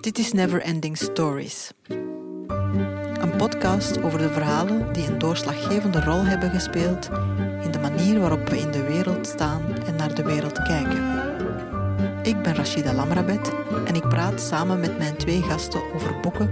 [0.00, 1.72] Dit is Never Ending Stories.
[3.18, 7.08] Een podcast over de verhalen die een doorslaggevende rol hebben gespeeld
[7.62, 11.04] in de manier waarop we in de wereld staan en naar de wereld kijken.
[12.22, 13.52] Ik ben Rashida Lamrabet
[13.84, 16.50] en ik praat samen met mijn twee gasten over boeken,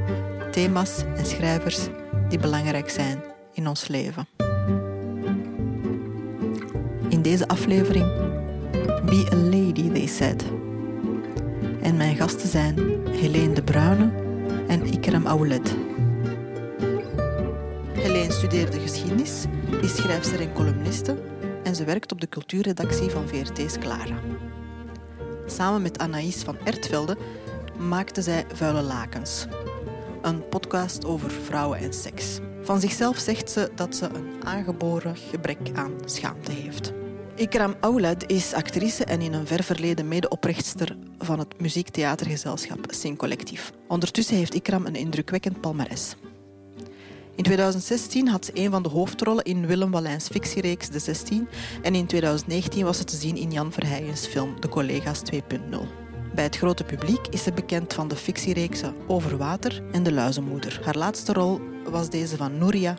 [0.51, 1.89] thema's en schrijvers
[2.29, 3.23] die belangrijk zijn
[3.53, 4.34] in ons leven.
[7.25, 8.07] Deze aflevering
[9.05, 10.45] Be a Lady, they said.
[11.82, 12.79] En mijn gasten zijn
[13.11, 14.11] Helene de Bruyne
[14.67, 15.77] en Ikram Aoulet.
[17.93, 19.45] Helene studeerde geschiedenis,
[19.82, 21.23] is schrijfster en columniste
[21.63, 24.18] en ze werkt op de cultuurredactie van VRT's Clara.
[25.46, 27.17] Samen met Anaïs van Ertvelde
[27.79, 29.46] maakte zij Vuile Lakens,
[30.23, 32.39] een podcast over vrouwen en seks.
[32.62, 36.93] Van zichzelf zegt ze dat ze een aangeboren gebrek aan schaamte heeft.
[37.37, 43.73] Ikram Aoulad is actrice en in een ver verleden medeoprichtster van het muziektheatergezelschap Sing Collectief.
[43.89, 46.15] Ondertussen heeft Ikram een indrukwekkend palmares.
[47.37, 51.49] In 2016 had ze een van de hoofdrollen in Willem Wallijns fictiereeks De 16
[51.83, 55.41] en in 2019 was ze te zien in Jan Verheijens film De Collega's 2.0.
[56.35, 60.81] Bij het grote publiek is ze bekend van de fictiereeksen Over Water en De Luizenmoeder.
[60.85, 61.61] Haar laatste rol
[61.91, 62.98] was deze van Nouria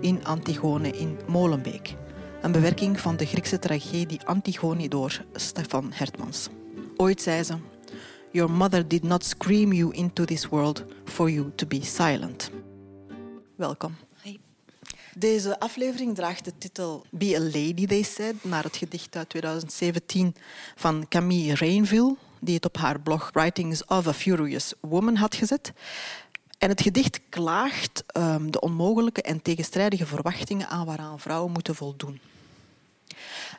[0.00, 1.96] in Antigone in Molenbeek.
[2.42, 6.48] Een bewerking van de Griekse tragedie Antigone door Stefan Hertmans.
[6.96, 7.56] Ooit zei ze:
[8.32, 12.50] Your mother did not scream you into this world for you to be silent.
[13.56, 13.96] Welkom.
[15.18, 20.34] Deze aflevering draagt de titel Be a Lady, They Said, naar het gedicht uit 2017
[20.74, 25.72] van Camille Rainville, die het op haar blog Writings of a Furious Woman had gezet.
[26.58, 32.20] En het gedicht klaagt um, de onmogelijke en tegenstrijdige verwachtingen aan waaraan vrouwen moeten voldoen.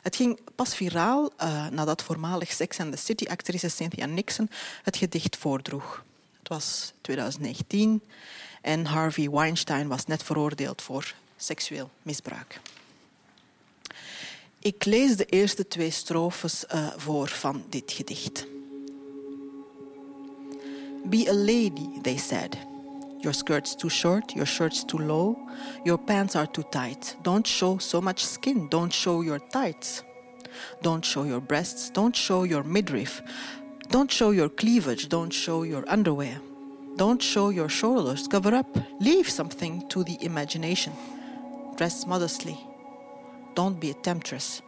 [0.02, 4.50] Het ging pas viraal uh, nadat voormalig Sex and the City-actrice Cynthia Nixon
[4.82, 6.04] het gedicht voordroeg.
[6.38, 8.02] Het was 2019
[8.62, 12.60] en Harvey Weinstein was net veroordeeld voor seksueel misbruik.
[14.58, 18.46] Ik lees de eerste twee strofes uh, voor van dit gedicht.
[21.04, 22.56] Be a lady, they said.
[23.20, 25.36] Your skirt's too short, your shirt's too low,
[25.84, 27.16] your pants are too tight.
[27.22, 30.04] Don't show so much skin, don't show your tights.
[30.82, 33.20] Don't show your breasts, don't show your midriff.
[33.90, 36.40] Don't show your cleavage, don't show your underwear.
[36.96, 38.76] Don't show your shoulders, cover up.
[39.00, 40.92] Leave something to the imagination.
[41.76, 42.58] Dress modestly.
[43.54, 44.62] Don't be a temptress.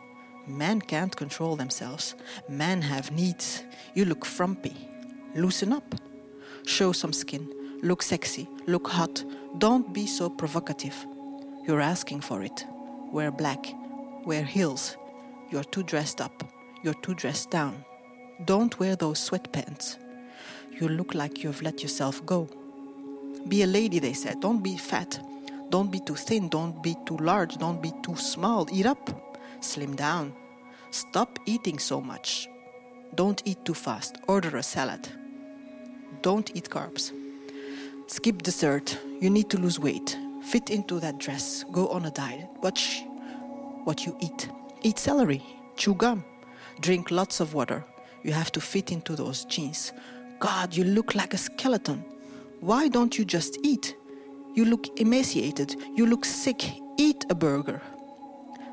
[0.46, 2.14] Men can't control themselves.
[2.48, 3.62] Men have needs.
[3.94, 4.76] You look frumpy.
[5.34, 5.94] Loosen up.
[6.66, 7.48] Show some skin.
[7.82, 8.48] Look sexy.
[8.66, 9.24] Look hot.
[9.58, 11.06] Don't be so provocative.
[11.66, 12.66] You're asking for it.
[13.12, 13.66] Wear black.
[14.24, 14.96] Wear heels.
[15.50, 16.44] You're too dressed up.
[16.82, 17.84] You're too dressed down.
[18.44, 19.96] Don't wear those sweatpants
[20.80, 22.48] you look like you've let yourself go.
[23.48, 24.40] Be a lady, they said.
[24.40, 25.20] Don't be fat.
[25.68, 26.48] Don't be too thin.
[26.48, 27.56] Don't be too large.
[27.58, 28.66] Don't be too small.
[28.72, 29.10] Eat up.
[29.60, 30.32] Slim down.
[30.90, 32.48] Stop eating so much.
[33.14, 34.16] Don't eat too fast.
[34.26, 35.08] Order a salad.
[36.22, 37.12] Don't eat carbs.
[38.10, 38.98] Skip dessert.
[39.20, 40.18] You need to lose weight.
[40.42, 41.64] Fit into that dress.
[41.70, 42.48] Go on a diet.
[42.60, 43.04] Watch
[43.84, 44.50] what you eat.
[44.82, 45.40] Eat celery.
[45.76, 46.24] Chew gum.
[46.80, 47.84] Drink lots of water.
[48.24, 49.92] You have to fit into those jeans.
[50.40, 52.04] God, you look like a skeleton.
[52.58, 53.94] Why don't you just eat?
[54.56, 55.76] You look emaciated.
[55.94, 56.64] You look sick.
[56.98, 57.80] Eat a burger.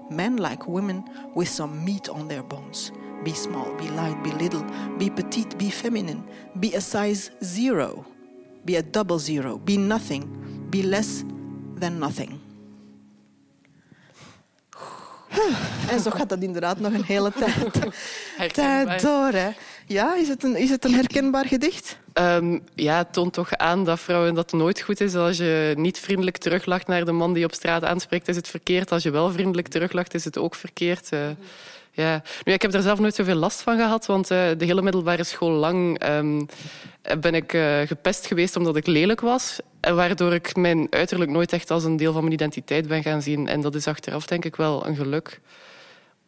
[0.10, 2.92] Men like women with some meat on their bones.
[3.24, 4.66] Be small, be light, be little,
[4.98, 6.28] be petite, be feminine,
[6.60, 8.06] be a size zero,
[8.66, 10.26] be a double zero, be nothing,
[10.70, 11.24] be less
[11.80, 12.30] than nothing.
[15.90, 17.94] En zo gaat dat inderdaad nog een hele tijd,
[18.54, 19.32] tijd door.
[19.32, 19.50] Hè.
[19.86, 21.98] Ja, is het een, is het een herkenbaar gedicht?
[22.14, 25.16] Um, ja, het toont toch aan dat vrouwen dat nooit goed is.
[25.16, 28.92] Als je niet vriendelijk teruglacht naar de man die op straat aanspreekt, is het verkeerd.
[28.92, 31.10] Als je wel vriendelijk teruglacht, is het ook verkeerd.
[31.14, 31.20] Uh,
[31.98, 32.22] ja.
[32.44, 35.24] Nu, ik heb er zelf nooit zoveel last van gehad, want uh, de hele middelbare
[35.24, 36.48] school lang um,
[37.20, 39.60] ben ik uh, gepest geweest omdat ik lelijk was.
[39.82, 43.48] Waardoor ik mijn uiterlijk nooit echt als een deel van mijn identiteit ben gaan zien.
[43.48, 45.40] En dat is achteraf denk ik wel een geluk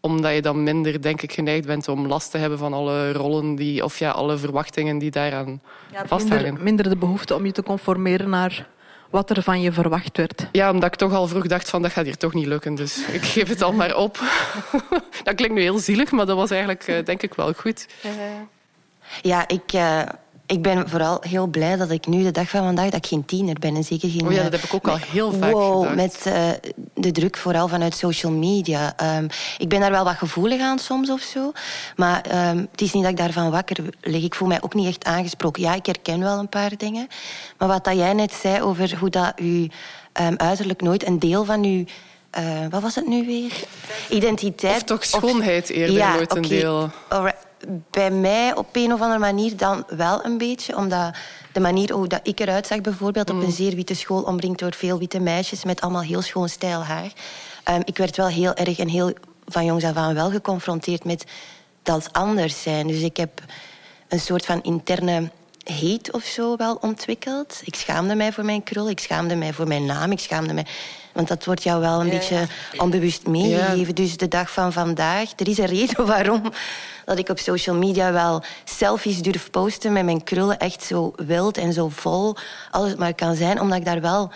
[0.01, 3.56] omdat je dan minder, denk ik, geneigd bent om last te hebben van alle rollen
[3.56, 5.62] die, of ja, alle verwachtingen die daaraan
[5.92, 6.44] ja, vasthangen.
[6.44, 8.68] Minder, minder de behoefte om je te conformeren naar
[9.09, 10.47] wat er van je verwacht werd.
[10.51, 12.75] Ja, omdat ik toch al vroeg dacht van dat gaat hier toch niet lukken.
[12.75, 14.19] Dus ik geef het al maar op.
[15.23, 17.88] dat klinkt nu heel zielig, maar dat was eigenlijk uh, denk ik wel goed.
[19.21, 20.01] Ja, ik, uh,
[20.50, 23.25] ik ben vooral heel blij dat ik nu de dag van vandaag dat ik geen
[23.25, 24.25] tiener ben en zeker geen.
[24.25, 25.96] Oh ja, dat heb ik ook al heel vaak wow, gedacht.
[25.96, 28.96] Met uh, de druk vooral vanuit social media.
[29.18, 31.51] Um, ik ben daar wel wat gevoelig aan soms of zo,
[31.96, 34.24] maar um, het is niet dat ik daarvan wakker lig.
[34.24, 35.62] Ik voel mij ook niet echt aangesproken.
[35.62, 37.07] Ja, ik herken wel een paar dingen,
[37.57, 39.69] maar wat dat jij net zei over hoe dat u
[40.22, 41.84] um, uiterlijk nooit een deel van uw
[42.40, 43.51] uh, wat was het nu weer?
[44.10, 44.75] Identiteit.
[44.75, 46.90] Of toch schoonheid eerder ja, nooit een deel.
[47.07, 47.48] Alright.
[47.89, 50.75] Bij mij op een of andere manier dan wel een beetje.
[50.75, 51.15] Omdat
[51.53, 53.31] de manier hoe dat ik eruit zag bijvoorbeeld...
[53.31, 53.38] Mm.
[53.38, 55.63] op een zeer witte school, omringd door veel witte meisjes...
[55.63, 57.11] met allemaal heel schoon stijl haar.
[57.69, 59.13] Um, ik werd wel heel erg en heel
[59.45, 61.25] van jongs af aan wel geconfronteerd met
[61.83, 62.88] dat anders zijn.
[62.88, 63.41] Dus ik heb
[64.07, 65.29] een soort van interne
[65.63, 67.62] hate of zo wel ontwikkeld.
[67.63, 70.65] Ik schaamde mij voor mijn krul, ik schaamde mij voor mijn naam, ik schaamde mij...
[71.13, 72.47] Want dat wordt jou wel een ja, beetje ja.
[72.77, 73.88] onbewust meegegeven.
[73.88, 73.94] Ja.
[73.94, 76.41] Dus de dag van vandaag, er is een reden waarom
[77.06, 81.57] dat ik op social media wel selfies durf posten met mijn krullen echt zo wild
[81.57, 82.35] en zo vol
[82.71, 84.31] als het maar kan zijn, omdat ik daar wel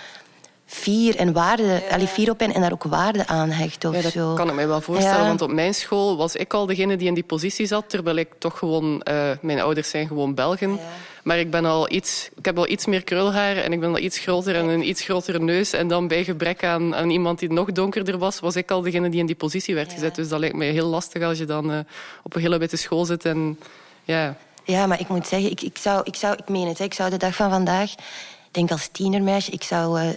[0.66, 2.08] fier en waarde, ja.
[2.08, 3.86] fier op ben en daar ook waarde aan hecht.
[3.86, 4.34] Of ja, dat zo.
[4.34, 5.28] kan ik mij wel voorstellen, ja.
[5.28, 8.30] want op mijn school was ik al degene die in die positie zat, terwijl ik
[8.38, 10.72] toch gewoon, uh, mijn ouders zijn gewoon Belgen.
[10.72, 10.80] Ja.
[11.24, 13.98] Maar ik, ben al iets, ik heb al iets meer krulhaar en ik ben al
[13.98, 15.74] iets groter en een iets grotere neus.
[15.74, 19.10] En dan bij gebrek aan, aan iemand die nog donkerder was, was ik al degene
[19.10, 20.16] die in die positie werd gezet.
[20.16, 21.80] Dus dat lijkt mij heel lastig als je dan uh,
[22.24, 23.26] op een hele witte school zit.
[23.26, 23.60] En,
[24.04, 24.38] ja.
[24.64, 26.94] ja, maar ik moet zeggen, ik, ik, zou, ik, zou, ik meen het, hè, ik
[26.94, 30.00] zou de dag van vandaag, ik denk als tienermeisje, ik zou...
[30.00, 30.10] Uh,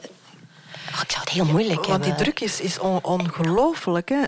[0.97, 2.09] Oh, ik zou het heel moeilijk Want hebben.
[2.09, 4.09] die druk is, is on, ongelooflijk.
[4.09, 4.23] Hè?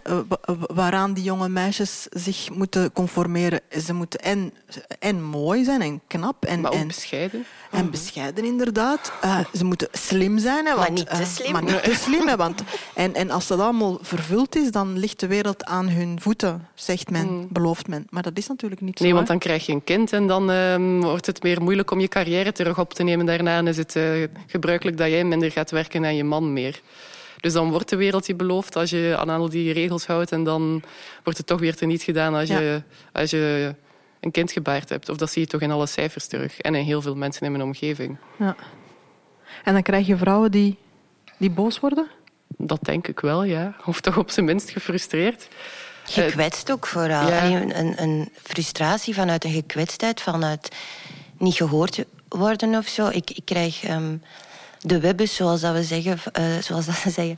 [0.74, 3.60] Waaraan die jonge meisjes zich moeten conformeren.
[3.84, 4.52] Ze moeten en,
[4.98, 6.44] en mooi zijn en knap.
[6.44, 7.44] En, maar ook en, bescheiden.
[7.70, 9.12] En bescheiden, inderdaad.
[9.24, 10.66] Uh, ze moeten slim zijn.
[10.66, 11.46] Hè, want, maar niet te slim.
[11.46, 12.28] Uh, maar niet te slim.
[12.28, 12.62] Hè, want,
[12.94, 17.10] en, en als dat allemaal vervuld is, dan ligt de wereld aan hun voeten, zegt
[17.10, 17.46] men, mm.
[17.50, 18.06] belooft men.
[18.10, 19.04] Maar dat is natuurlijk niet zo.
[19.04, 22.00] Nee, want dan krijg je een kind en dan uh, wordt het meer moeilijk om
[22.00, 23.26] je carrière terug op te nemen.
[23.26, 26.56] Daarna is het uh, gebruikelijk dat jij minder gaat werken en je man meer.
[27.40, 30.32] Dus dan wordt de wereld je beloofd als je aan al die regels houdt.
[30.32, 30.82] En dan
[31.22, 32.82] wordt het toch weer teniet gedaan als je,
[33.12, 33.74] als je
[34.20, 35.08] een kind gebaard hebt.
[35.08, 36.60] Of dat zie je toch in alle cijfers terug.
[36.60, 38.16] En in heel veel mensen in mijn omgeving.
[38.38, 38.56] Ja.
[39.64, 40.78] En dan krijg je vrouwen die,
[41.36, 42.08] die boos worden?
[42.46, 43.76] Dat denk ik wel, ja.
[43.84, 45.48] Of toch op zijn minst gefrustreerd.
[46.04, 47.28] Gekwetst ook vooral.
[47.28, 47.44] Ja.
[47.44, 50.68] Een, een frustratie vanuit een gekwetstheid, vanuit
[51.38, 53.08] niet gehoord worden of zo.
[53.08, 53.88] Ik, ik krijg...
[53.88, 54.22] Um,
[54.80, 57.36] de webbes, zoals dat we zeggen, uh, zoals dat ze zeggen.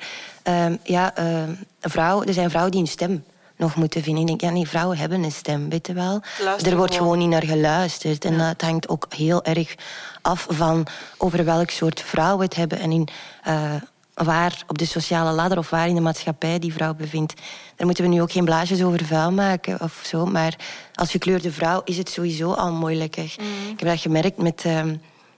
[0.48, 1.42] Uh, ja, uh,
[1.80, 3.24] vrouw, er zijn vrouwen die een stem
[3.60, 4.22] nog moeten vinden.
[4.22, 6.22] Ik denk, ja, nee, vrouwen hebben een stem, weet je wel.
[6.62, 7.18] Er wordt gewoon.
[7.18, 8.24] niet naar geluisterd.
[8.24, 8.46] En ja.
[8.46, 9.74] dat hangt ook heel erg
[10.22, 12.78] af van over welk soort vrouw we het hebben.
[12.78, 13.08] En in,
[13.48, 13.74] uh,
[14.14, 17.34] waar op de sociale ladder of waar in de maatschappij die vrouw bevindt.
[17.76, 20.26] Daar moeten we nu ook geen blaasjes over vuil maken of zo.
[20.26, 20.56] Maar
[20.94, 23.34] als gekleurde vrouw is het sowieso al moeilijker.
[23.40, 23.70] Mm.
[23.70, 24.64] Ik heb dat gemerkt met...
[24.66, 24.82] Uh,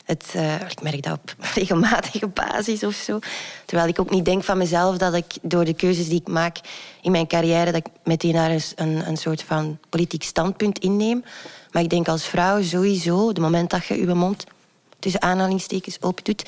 [0.04, 3.18] het, uh, ik merk dat op regelmatige basis of zo.
[3.64, 6.56] Terwijl ik ook niet denk van mezelf dat ik door de keuzes die ik maak
[7.02, 11.24] in mijn carrière, dat ik meteen daar een, een soort van politiek standpunt inneem.
[11.70, 14.44] Maar ik denk als vrouw sowieso, het moment dat je je mond
[14.98, 16.44] tussen aanhalingstekens open doet,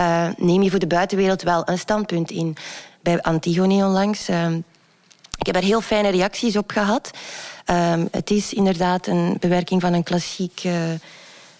[0.00, 2.56] uh, neem je voor de buitenwereld wel een standpunt in.
[3.02, 4.28] Bij Antigone onlangs.
[4.28, 4.54] Uh,
[5.38, 7.10] ik heb er heel fijne reacties op gehad.
[7.70, 10.62] Um, het is inderdaad een bewerking van een klassiek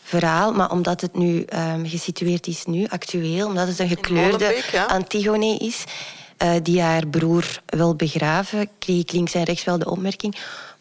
[0.08, 0.52] verhaal.
[0.52, 4.84] Maar omdat het nu um, gesitueerd is, nu actueel, omdat het een gekleurde ja.
[4.84, 5.84] Antigone is,
[6.42, 10.36] uh, die haar broer wil begraven, kreeg ik links en rechts wel de opmerking: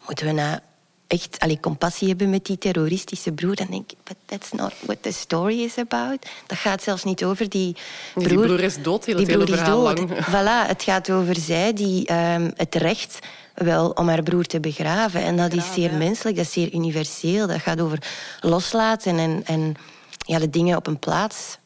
[0.06, 0.58] moeten we nou
[1.06, 3.54] echt allee, compassie hebben met die terroristische broer?
[3.54, 6.26] Dan denk ik: but that's not what the story is about.
[6.46, 7.76] Dat gaat zelfs niet over die
[8.14, 8.28] broer.
[8.28, 9.98] Die broer is dood, heel die het hele broer is dood.
[9.98, 10.10] lang.
[10.34, 13.18] Voilà, het gaat over zij die um, het recht
[13.64, 15.22] wel om haar broer te begraven.
[15.22, 17.46] En dat is zeer menselijk, dat is zeer universeel.
[17.46, 17.98] Dat gaat over
[18.40, 19.74] loslaten en, en
[20.18, 21.58] ja, de dingen op een plaats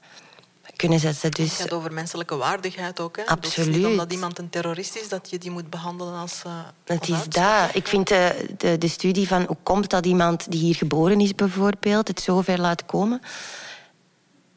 [0.76, 1.30] kunnen zetten.
[1.30, 3.16] Dus, Het gaat over menselijke waardigheid ook.
[3.16, 3.26] Hè?
[3.26, 3.68] Absoluut.
[3.68, 6.42] Is niet omdat iemand een terrorist is dat je die moet behandelen als.
[6.46, 6.52] Uh,
[6.84, 7.70] het is dat.
[7.72, 11.34] Ik vind de, de, de studie van hoe komt dat iemand die hier geboren is,
[11.34, 13.20] bijvoorbeeld, het zover laat komen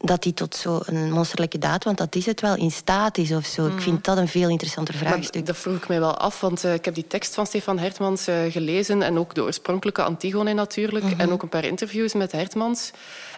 [0.05, 3.45] dat die tot zo'n monsterlijke daad, want dat is het wel, in staat is of
[3.45, 3.63] zo.
[3.63, 3.71] Mm.
[3.71, 5.33] Ik vind dat een veel interessanter vraagstuk.
[5.33, 7.79] Maar dat vroeg ik mij wel af, want uh, ik heb die tekst van Stefan
[7.79, 11.19] Hertmans uh, gelezen en ook de oorspronkelijke Antigone natuurlijk, mm -hmm.
[11.19, 12.91] en ook een paar interviews met Hertmans.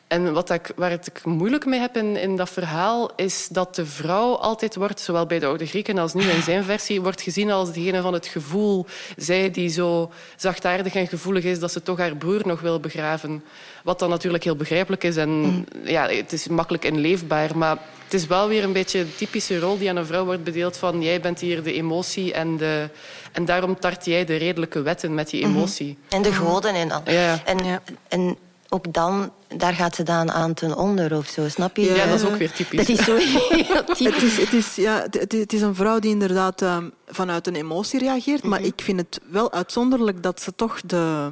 [0.08, 3.86] En wat ik, waar ik moeilijk mee heb in, in dat verhaal, is dat de
[3.86, 7.52] vrouw altijd wordt, zowel bij de oude Grieken als nu in zijn versie, wordt gezien
[7.52, 8.86] als degene van het gevoel.
[9.18, 13.44] Zij die zo zachtaardig en gevoelig is dat ze toch haar broer nog wil begraven.
[13.84, 15.66] Wat dan natuurlijk heel begrijpelijk is en mm.
[15.84, 17.58] ja, het is makkelijk inleefbaar.
[17.58, 20.44] Maar het is wel weer een beetje de typische rol die aan een vrouw wordt
[20.44, 22.90] bedeeld van jij bent hier de emotie en, de,
[23.32, 25.88] en daarom tart jij de redelijke wetten met die emotie.
[25.88, 26.18] Mm -hmm.
[26.18, 27.02] En de goden en al.
[27.06, 27.42] Ja.
[27.46, 27.82] En, ja.
[28.08, 28.38] en
[28.70, 31.94] ook dan, daar gaat ze dan aan ten onder of zo, snap je?
[31.94, 32.78] Ja, dat is ook weer typisch.
[32.88, 34.00] Dat is zo heel typisch.
[34.14, 37.56] Het is, het, is, ja, het, het is een vrouw die inderdaad ehm, vanuit een
[37.56, 38.44] emotie reageert.
[38.44, 38.68] Maar Mhm.
[38.68, 41.32] ik vind het wel uitzonderlijk dat ze toch de,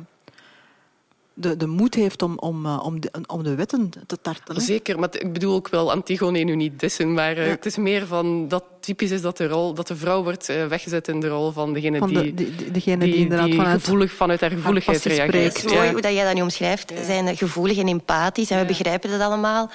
[1.37, 4.55] de, de moed heeft om, om, eh, om, de, om de wetten te tarten.
[4.55, 4.61] hè.
[4.61, 7.51] Zeker, maar ik bedoel ook wel Antigone nu niet dissen, maar eh, Ja.
[7.51, 10.65] het is meer van dat typisch is dat de, rol, dat de vrouw wordt eh,
[10.65, 13.45] weggezet in de rol van degene Van die, de, die, die- degene die, die, inderdaad
[13.47, 13.81] die vanuit...
[13.83, 15.27] gevoelig, vanuit haar gevoeligheid reageert.
[15.29, 15.55] spreekt.
[15.57, 15.91] Het is mooi Ja.
[15.91, 16.93] hoe dat jij dat nu omschrijft.
[17.05, 19.71] Zijn gevoelig en empathisch en we begrijpen dat allemaal.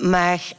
[0.00, 0.52] Maar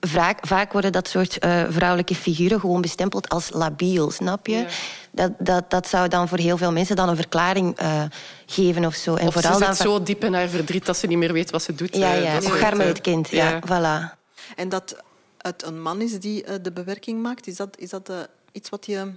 [0.00, 4.66] vaak, vaak worden dat soort eh, vrouwelijke figuren gewoon bestempeld als labiel, snap je?
[5.14, 8.02] Dat, dat, dat zou dan voor heel veel mensen dan een verklaring eh,
[8.46, 9.14] geven of zo.
[9.14, 11.32] En Of vooral ze dan zit zo diep in haar verdriet dat ze niet meer
[11.32, 11.96] weet wat ze doet.
[11.96, 12.36] Ja, eh, ja.
[12.36, 13.28] Och, soort, arme eh, het kind.
[13.28, 14.18] Ja, voilà.
[14.56, 14.96] En dat
[15.38, 18.12] het een man is die de bewerking maakt, is dat, is dat
[18.52, 19.12] iets wat je,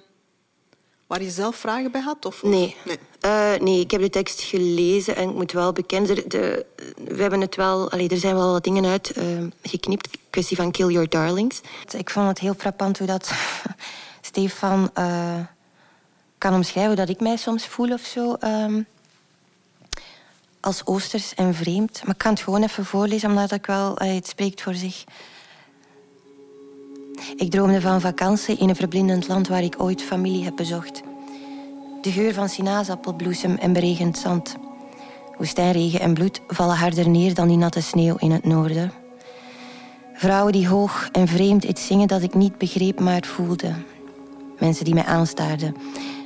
[1.08, 2.25] waar je zelf vragen bij had?
[2.25, 2.75] Of, Nee.
[2.86, 3.00] nee.
[3.20, 6.30] Eh, nee, ik heb de tekst gelezen en ik moet wel bekennen...
[6.30, 6.66] De,
[7.08, 7.92] we hebben het wel...
[7.92, 9.14] Allee, er zijn wel wat dingen uit
[9.62, 10.18] geknipt.
[10.30, 11.62] Kwestie van Kill Your Darlings.
[11.98, 13.32] Ik vond het heel frappant hoe dat
[14.22, 15.40] Stefan eh,
[16.46, 16.96] kan omschrijven...
[16.96, 18.34] dat ik mij soms voel of zo...
[18.34, 18.82] ehm,
[20.60, 22.02] als oosters en vreemd.
[22.04, 25.04] Maar ik kan het gewoon even voorlezen, omdat ik wel, allee, het spreekt voor zich.
[27.36, 31.02] Ik droomde van vakantie in een verblindend land waar ik ooit familie heb bezocht.
[32.02, 34.56] De geur van sinaasappelbloesem en beregend zand.
[35.38, 38.92] Woestijnregen en bloed vallen harder neer dan die natte sneeuw in het noorden.
[40.14, 43.74] Vrouwen die hoog en vreemd iets zingen dat ik niet begreep, maar voelde.
[44.60, 45.75] Mensen die mij aanstaarden,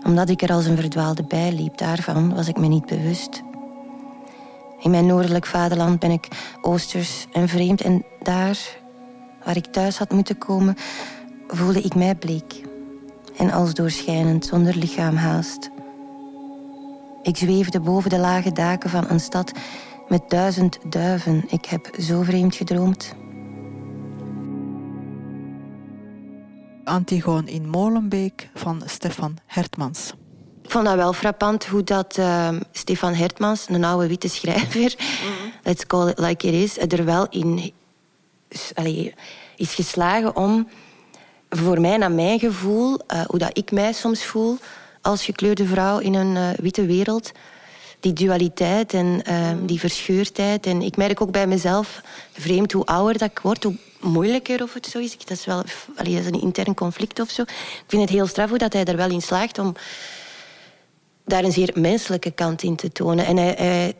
[0.05, 1.77] omdat ik er als een verdwaalde bij liep.
[1.77, 3.41] Daarvan was ik me niet bewust.
[4.79, 6.27] In mijn noordelijk vaderland ben ik
[6.61, 7.81] oosters en vreemd.
[7.81, 8.57] En daar,
[9.45, 10.75] waar ik thuis had moeten komen,
[11.47, 12.61] voelde ik mij bleek.
[13.37, 15.69] En als doorschijnend, zonder lichaam haast.
[17.21, 19.51] Ik zweefde boven de lage daken van een stad
[20.07, 21.45] met duizend duiven.
[21.49, 23.15] Ik heb zo vreemd gedroomd.
[26.89, 30.13] Antigoon in Molenbeek van Stefan Hertmans.
[30.63, 34.95] Ik vond dat wel frappant hoe dat eh, Stefan Hertmans, een oude witte schrijver,
[35.63, 37.73] let's call it like it is, er wel in
[38.47, 39.13] is, allee,
[39.55, 40.67] is geslagen om,
[41.49, 44.57] voor mij, naar mijn gevoel, eh, hoe dat ik mij soms voel
[45.01, 47.31] als gekleurde vrouw in een eh, witte wereld,
[47.99, 50.65] die dualiteit en eh, die verscheurdheid.
[50.65, 54.73] En ik merk ook bij mezelf, vreemd hoe ouder dat ik word, hoe moeilijker of
[54.73, 55.17] het zo is.
[55.17, 55.63] Dat is wel
[55.95, 57.41] allee, is een intern conflict of zo.
[57.41, 59.73] Ik vind het heel straf dat hij er wel in slaagt om
[61.25, 63.25] daar een zeer menselijke kant in te tonen.
[63.25, 63.93] En hij, hij,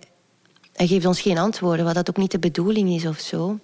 [0.73, 3.59] hij geeft ons geen antwoorden, wat dat ook niet de bedoeling is of zo.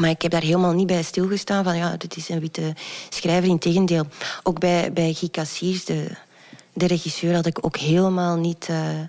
[0.00, 2.74] Maar ik heb daar helemaal niet bij stilgestaan van ja, dit is een witte
[3.08, 3.48] schrijver.
[3.48, 4.06] Integendeel,
[4.42, 6.10] ook bij, bij Guy Cassiers, de,
[6.72, 8.66] de regisseur, had ik ook helemaal niet...
[8.68, 9.00] eh,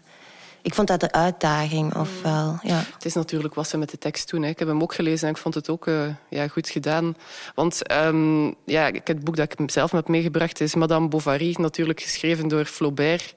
[0.61, 2.59] ik vond dat de uitdaging, ofwel.
[2.61, 2.83] Ja.
[2.93, 4.43] Het is natuurlijk wat ze met de tekst doen.
[4.43, 4.49] Hè.
[4.49, 7.15] Ik heb hem ook gelezen en ik vond het ook eh, ja, goed gedaan.
[7.55, 12.47] Want ehm, ja, het boek dat ik zelf heb meegebracht is Madame Bovary, natuurlijk geschreven
[12.47, 13.33] door Flaubert.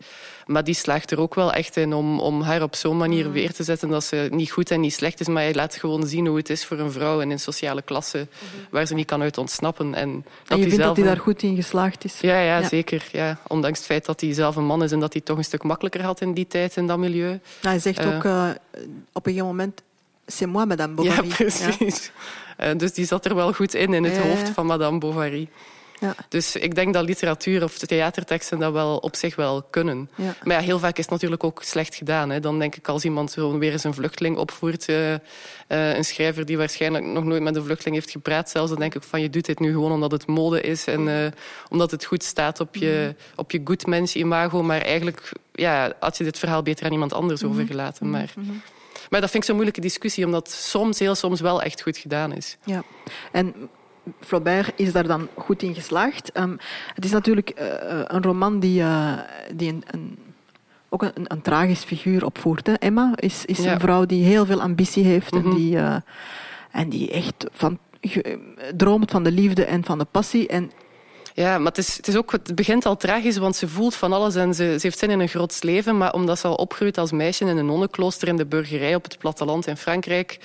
[0.46, 3.52] Maar die slaagt er ook wel echt in om, om haar op zo'n manier weer
[3.52, 6.26] te zetten dat ze niet goed en niet slecht is, maar hij laat gewoon zien
[6.26, 8.26] hoe het is voor een vrouw in een sociale klasse
[8.70, 9.94] waar ze niet kan uit ontsnappen.
[9.94, 12.20] En, dat En je vindt dat zelf hij een- daar goed in geslaagd is?
[12.20, 12.68] ja, ja, Ja.
[12.68, 13.08] zeker.
[13.12, 13.38] Ja.
[13.46, 15.62] Ondanks het feit dat hij zelf een man is en dat hij toch een stuk
[15.62, 17.40] makkelijker had in die tijd, in dat milieu.
[17.60, 18.14] Hij zegt Eh.
[18.16, 18.48] ook eh,
[19.12, 19.82] op een gegeven moment...
[20.26, 21.28] C'est moi, madame Bovary.
[21.28, 22.10] Ja, precies.
[22.56, 25.48] Eh, dus die zat er wel goed in, in het hoofd van Madame Bovary.
[26.00, 26.14] Ja.
[26.28, 30.10] Dus ik denk dat literatuur of theaterteksten dat wel op zich wel kunnen.
[30.14, 30.34] Ja.
[30.42, 32.30] Maar ja, heel vaak is het natuurlijk ook slecht gedaan.
[32.30, 32.40] Hè.
[32.40, 35.20] Dan denk ik als iemand gewoon weer eens een vluchteling opvoert, eh, eh,
[35.68, 39.02] een schrijver die waarschijnlijk nog nooit met een vluchteling heeft gepraat, zelfs, dan denk ik
[39.02, 41.30] van je doet dit nu gewoon omdat het mode is en eh,
[41.68, 44.62] omdat het goed staat op je, op je good mens imago.
[44.62, 48.10] Maar eigenlijk ja, had je dit verhaal beter aan iemand anders overgelaten.
[48.10, 48.32] Maar,
[49.10, 52.32] maar dat vind ik zo'n moeilijke discussie, omdat soms, heel soms wel echt goed gedaan
[52.32, 52.56] is.
[52.64, 52.82] Ja.
[53.32, 53.54] En
[54.20, 56.32] Flaubert is daar dan goed in geslaagd.
[56.32, 56.56] Ehm,
[56.94, 57.66] het is natuurlijk eh,
[58.06, 59.12] een roman die, eh,
[59.54, 60.18] die een, een,
[60.88, 62.66] ook een, een tragisch figuur opvoert.
[62.66, 62.72] Hè.
[62.72, 63.72] Emma is, is Ja.
[63.72, 65.44] een vrouw die heel veel ambitie heeft Mhm.
[65.50, 65.96] en, die, eh,
[66.70, 68.38] en die echt van, ge-
[68.76, 70.48] droomt van de liefde en van de passie.
[70.48, 70.70] En
[71.34, 74.12] Ja, maar het, is, het, is ook, het begint al tragisch, want ze voelt van
[74.12, 75.96] alles en ze, ze heeft zin in een groots leven.
[75.98, 79.18] Maar omdat ze al opgroeit als meisje in een nonnenklooster in de burgerij op het
[79.18, 80.38] platteland in Frankrijk,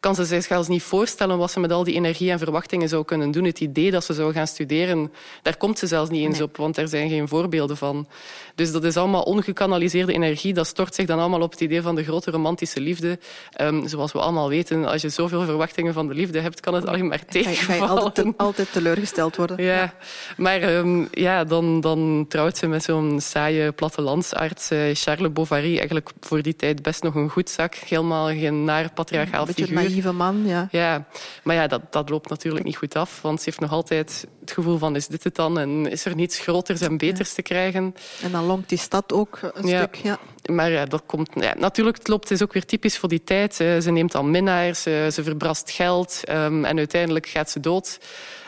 [0.00, 3.04] kan ze zich zelfs niet voorstellen wat ze met al die energie en verwachtingen zou
[3.04, 3.44] kunnen doen.
[3.44, 6.76] Het idee dat ze zou gaan studeren, daar komt ze zelfs niet eens op, want
[6.76, 8.08] er zijn geen voorbeelden van.
[8.54, 10.54] Dus dat is allemaal ongekanaliseerde energie.
[10.54, 13.18] Dat stort zich dan allemaal op het idee van de grote romantische liefde.
[13.50, 16.86] Ehm, zoals we allemaal weten, als je zoveel verwachtingen van de liefde hebt, kan het
[16.86, 19.62] alleen maar je, ga je altijd, te- altijd teleurgesteld worden.
[19.64, 19.94] Ja,
[20.36, 25.76] Maar um, ja, dan, dan trouwt ze met zo'n saaie plattelandsarts, uh, Charles Bovary.
[25.76, 27.74] Eigenlijk voor die tijd best nog een goed zak.
[27.74, 29.89] Helemaal geen naar patriarchaal figuur.
[29.90, 30.68] Naïeve man, ja.
[30.70, 31.06] Ja,
[31.42, 33.22] maar ja, dat, dat loopt natuurlijk niet goed af.
[33.22, 35.58] Want ze heeft nog altijd het gevoel van, is dit het dan?
[35.58, 37.94] En is er niets groters en beters te krijgen?
[38.22, 39.76] En dan longt die stad ook een Ja.
[39.78, 40.18] stuk, ja.
[40.46, 43.60] Maar ja, dat komt, ja, natuurlijk, het loopt is ook weer typisch voor die tijd.
[43.60, 47.98] Eh, Ze neemt dan minnaars, ze, ze verbrast geld ehm, en uiteindelijk gaat ze dood.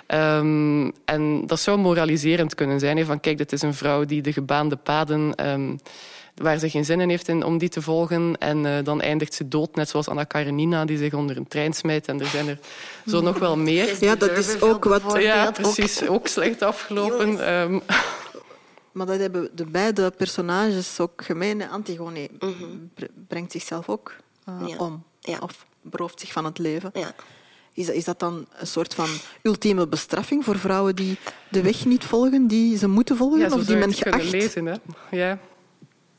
[0.07, 3.05] Ehm, en dat zou moraliserend kunnen zijn.
[3.07, 5.35] Van kijk, dit is een vrouw die de gebaande paden...
[5.35, 5.77] ehm,
[6.35, 8.37] waar ze geen zin in heeft in, om die te volgen.
[8.39, 10.85] En eh, dan eindigt ze dood, net zoals Anna Karenina...
[10.85, 12.07] die zich onder een trein smijt.
[12.09, 12.59] En er zijn er
[13.07, 13.97] zo nog wel meer.
[14.05, 16.07] Ja, dat is ook wat- Ja, precies.
[16.07, 17.47] Ook slecht afgelopen.
[17.47, 17.79] Ehm,
[18.93, 21.69] Maar dat hebben de beide personages ook gemeen.
[21.71, 22.29] Antigone
[22.95, 24.67] br- brengt zichzelf ook eh, Mhm.
[24.67, 24.77] Ja.
[24.77, 25.03] om.
[25.21, 25.39] Ja.
[25.43, 26.91] Of berooft zich van het leven.
[26.95, 27.15] Ja.
[27.75, 29.09] Is, dat- is dat dan een soort van
[29.43, 33.39] ultieme bestraffing voor vrouwen die de weg niet volgen, die ze moeten volgen?
[33.41, 34.31] ja, zo of die men geacht...
[34.31, 34.67] lezen.
[34.67, 34.75] Hè?
[35.11, 35.39] Ja.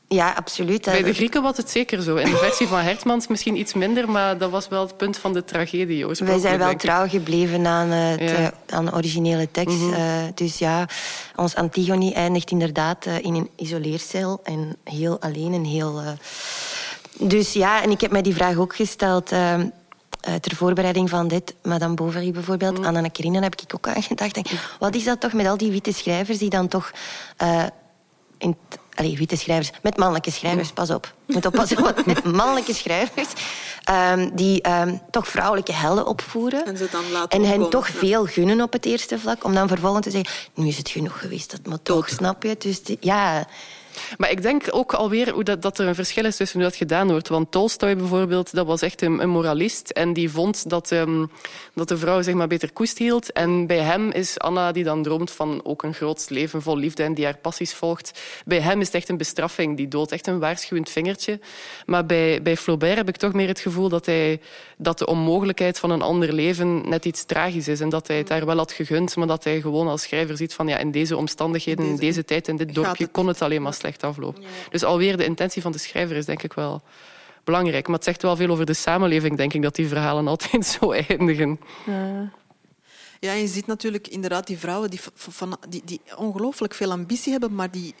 [0.08, 0.82] Ja, absoluut.
[0.84, 2.16] Bij de Eh, Grieken was het zeker zo.
[2.16, 5.32] In de versie van Hertmans misschien iets minder, maar dat was wel het punt van
[5.32, 6.06] de tragedie.
[6.06, 8.32] Wij zijn wel trouw gebleven aan, eh, het, Ja.
[8.32, 8.42] Mhm.
[8.42, 9.92] eh, aan de originele tekst.
[9.92, 10.88] Eh, dus ja,
[11.36, 16.02] ons Antigone eindigt inderdaad in een isoleercel en heel alleen en heel.
[17.18, 19.32] Dus ja, en ik heb mij die vraag ook gesteld.
[20.40, 22.86] ter voorbereiding van dit, Madame Bovary bijvoorbeeld, Mhm.
[22.86, 24.34] aan Anna Karenina heb ik ook aan gedacht.
[24.34, 24.46] Denk,
[24.78, 26.90] wat is dat toch met al die witte schrijvers die dan toch
[28.38, 28.56] in
[28.94, 29.70] Allee, witte schrijvers.
[29.82, 31.14] Met mannelijke schrijvers, pas op.
[31.26, 31.94] Moet oppassen.
[32.06, 33.28] Met mannelijke schrijvers.
[33.84, 36.66] ehm, die ehm, toch vrouwelijke helden opvoeren.
[36.66, 37.94] En ze dan laten En hen toch ja.
[37.94, 39.44] veel gunnen op het eerste vlak.
[39.44, 41.50] Om dan vervolgens te zeggen, nu is het genoeg geweest.
[41.50, 42.54] Dat moet toch, snap je?
[42.58, 43.46] Dus die- ja...
[44.16, 46.76] Maar ik denk ook alweer hoe dat, dat er een verschil is tussen hoe dat
[46.78, 47.28] gedaan wordt.
[47.28, 49.90] Want Tolstoy bijvoorbeeld, dat was echt een, een moralist.
[49.90, 51.26] En die vond dat, ehm,
[51.74, 53.32] dat de vrouw zeg maar, beter koest hield.
[53.32, 57.02] En bij hem is Anna, die dan droomt van ook een groot leven vol liefde
[57.02, 58.20] en die haar passies volgt.
[58.44, 60.12] Bij hem is het echt een bestraffing, die dood.
[60.12, 61.40] Echt een waarschuwend vingertje.
[61.86, 64.40] Maar bij, bij Flaubert heb ik toch meer het gevoel dat, hij,
[64.76, 67.80] dat de onmogelijkheid van een ander leven net iets tragisch is.
[67.80, 70.54] En dat hij het daar wel had gegund, maar dat hij gewoon als schrijver ziet
[70.54, 73.42] van ja, in deze omstandigheden, in Deze- deze tijd, in dit dorpje, het kon het
[73.42, 74.70] alleen maar slecht.
[74.70, 76.82] Dus alweer de intentie van de schrijver is denk ik wel
[77.44, 77.86] belangrijk.
[77.86, 80.92] Maar het zegt wel veel over de samenleving, denk ik, dat die verhalen altijd zo
[80.92, 81.60] eindigen.
[83.20, 87.54] Ja, je ziet natuurlijk inderdaad die vrouwen die, van, die, die ongelooflijk veel ambitie hebben,
[87.54, 87.94] maar die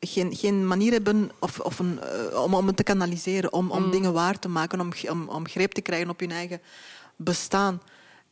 [0.00, 3.70] geen, geen manier hebben of, of een, eh, om, om het te kanaliseren, om, Mm.
[3.70, 6.60] om dingen waar te maken, om, om, om greep te krijgen op hun eigen
[7.16, 7.82] bestaan.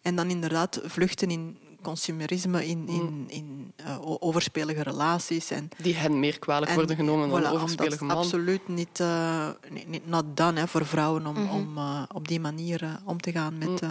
[0.02, 3.24] En dan inderdaad vluchten in consumerisme, in, in, Mm.
[3.28, 5.50] in eh, overspelige relaties.
[5.50, 8.16] En, Die hen meer kwalijk en, worden genomen dan voilà, overspelige het man.
[8.16, 9.48] absoluut niet, eh,
[9.86, 11.54] niet, not done hè, voor vrouwen om, Mhm.
[11.54, 13.88] om eh, op die manier om te gaan met, eh,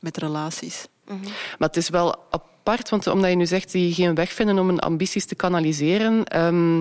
[0.00, 0.86] met relaties.
[1.58, 2.14] Maar het is wel
[2.64, 6.24] apart, want omdat je nu zegt die geen weg vinden om hun ambities te kanaliseren.
[6.24, 6.78] ehm,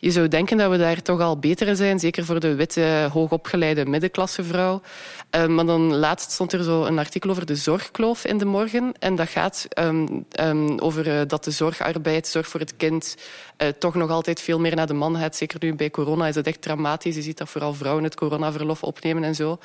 [0.00, 3.86] je zou denken dat we daar toch al beter zijn, zeker voor de witte, hoogopgeleide
[3.86, 4.80] middenklassevrouw.
[5.30, 8.92] Ehm, maar dan laatst stond er zo een artikel over de zorgkloof in de morgen.
[8.98, 13.16] En dat gaat ehm, over eh, dat de zorgarbeid, zorg voor het kind,
[13.62, 15.36] eh, toch nog altijd veel meer naar de man gaat.
[15.36, 17.14] Zeker nu bij corona is het echt dramatisch.
[17.14, 19.58] Je ziet dat vooral vrouwen het coronaverlof opnemen en zo.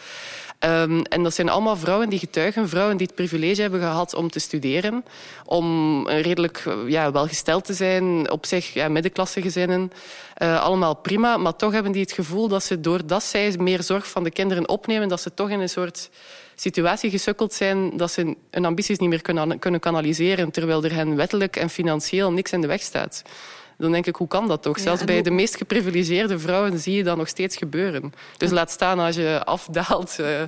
[0.60, 4.30] Ehm, en dat zijn allemaal vrouwen die getuigen, vrouwen die het privilege hebben gehad om
[4.30, 5.06] te studeren,
[5.46, 9.92] om redelijk eh, ja, welgesteld te zijn, op zich ja, middenklassegezinnen,
[10.34, 11.38] eh, allemaal prima.
[11.38, 14.70] Maar toch hebben die het gevoel dat ze, doordat zij meer zorg van de kinderen
[14.70, 16.10] opnemen, dat ze toch in een soort
[16.56, 21.16] situatie gesukkeld zijn dat ze hun ambities niet meer kunnen, kunnen kanaliseren, terwijl er hen
[21.16, 23.24] wettelijk en financieel niks in de weg staat.
[23.78, 24.78] Dan denk ik, hoe kan dat toch?
[24.78, 28.14] Ja, Zelfs bij hoe- de meest geprivilegeerde vrouwen zie je dat nog steeds gebeuren.
[28.38, 30.20] Dus laat staan als je afdaalt.
[30.20, 30.42] eh,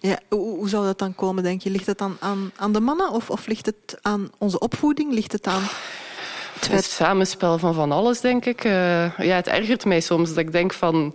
[0.00, 1.70] Ja, hoe, hoe zou dat dan komen, denk je?
[1.70, 5.12] Ligt het dan aan, aan de mannen of, of ligt het aan onze opvoeding?
[5.12, 5.62] Ligt het aan
[6.68, 8.64] Het samenspel van van alles, denk ik.
[8.64, 11.14] Eh, ja, het ergert mij soms dat ik denk van...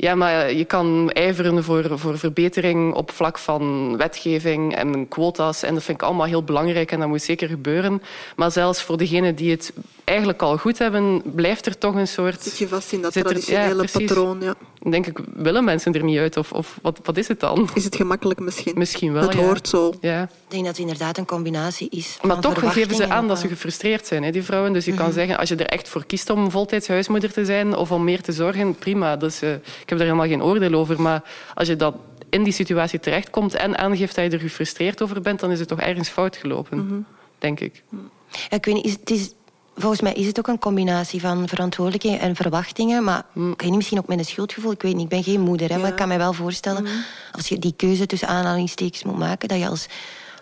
[0.00, 5.62] Ja, maar je kan ijveren voor, voor verbetering op vlak van wetgeving en quota's.
[5.62, 8.02] En dat vind ik allemaal heel belangrijk en dat moet zeker gebeuren.
[8.36, 9.72] Maar zelfs voor degenen die het
[10.04, 12.42] eigenlijk al goed hebben, blijft er toch een soort...
[12.42, 14.40] Zit je vast in dat er- traditionele patroon?
[14.40, 14.54] Ja.
[14.82, 16.36] Denk ik, willen mensen er niet uit?
[16.36, 17.68] Of, of wat, wat is het dan?
[17.74, 18.72] Is het gemakkelijk misschien?
[18.76, 19.38] Misschien wel, Het ja.
[19.40, 19.94] hoort zo.
[20.00, 20.22] Ja.
[20.22, 22.18] Ik denk dat het inderdaad een combinatie is.
[22.22, 24.72] Maar toch geven ze aan dat ze gefrustreerd zijn, hè, die vrouwen.
[24.72, 25.00] Dus je Mhm.
[25.02, 28.04] kan zeggen, als je er echt voor kiest om voltijds huismoeder te zijn of om
[28.04, 29.16] meer te zorgen, prima.
[29.16, 31.00] Dus, eh, ik heb daar helemaal geen oordeel over.
[31.02, 31.22] Maar
[31.54, 31.94] als je dan
[32.30, 35.68] in die situatie terechtkomt en aangeeft dat je er gefrustreerd over bent, dan is het
[35.68, 36.94] toch ergens fout gelopen, Mhm.
[37.38, 37.82] denk ik.
[38.30, 39.32] Ja, ik weet niet, is, het is,
[39.78, 43.04] volgens mij is het ook een combinatie van verantwoordelijkheden en verwachtingen.
[43.04, 44.72] Maar ik weet niet, misschien ook met een schuldgevoel.
[44.72, 45.68] Ik weet niet, ik ben geen moeder.
[45.68, 45.80] Hè, Ja.
[45.80, 46.86] Maar ik kan mij wel voorstellen,
[47.32, 49.86] als je die keuze tussen aanhalingstekens moet maken, dat je als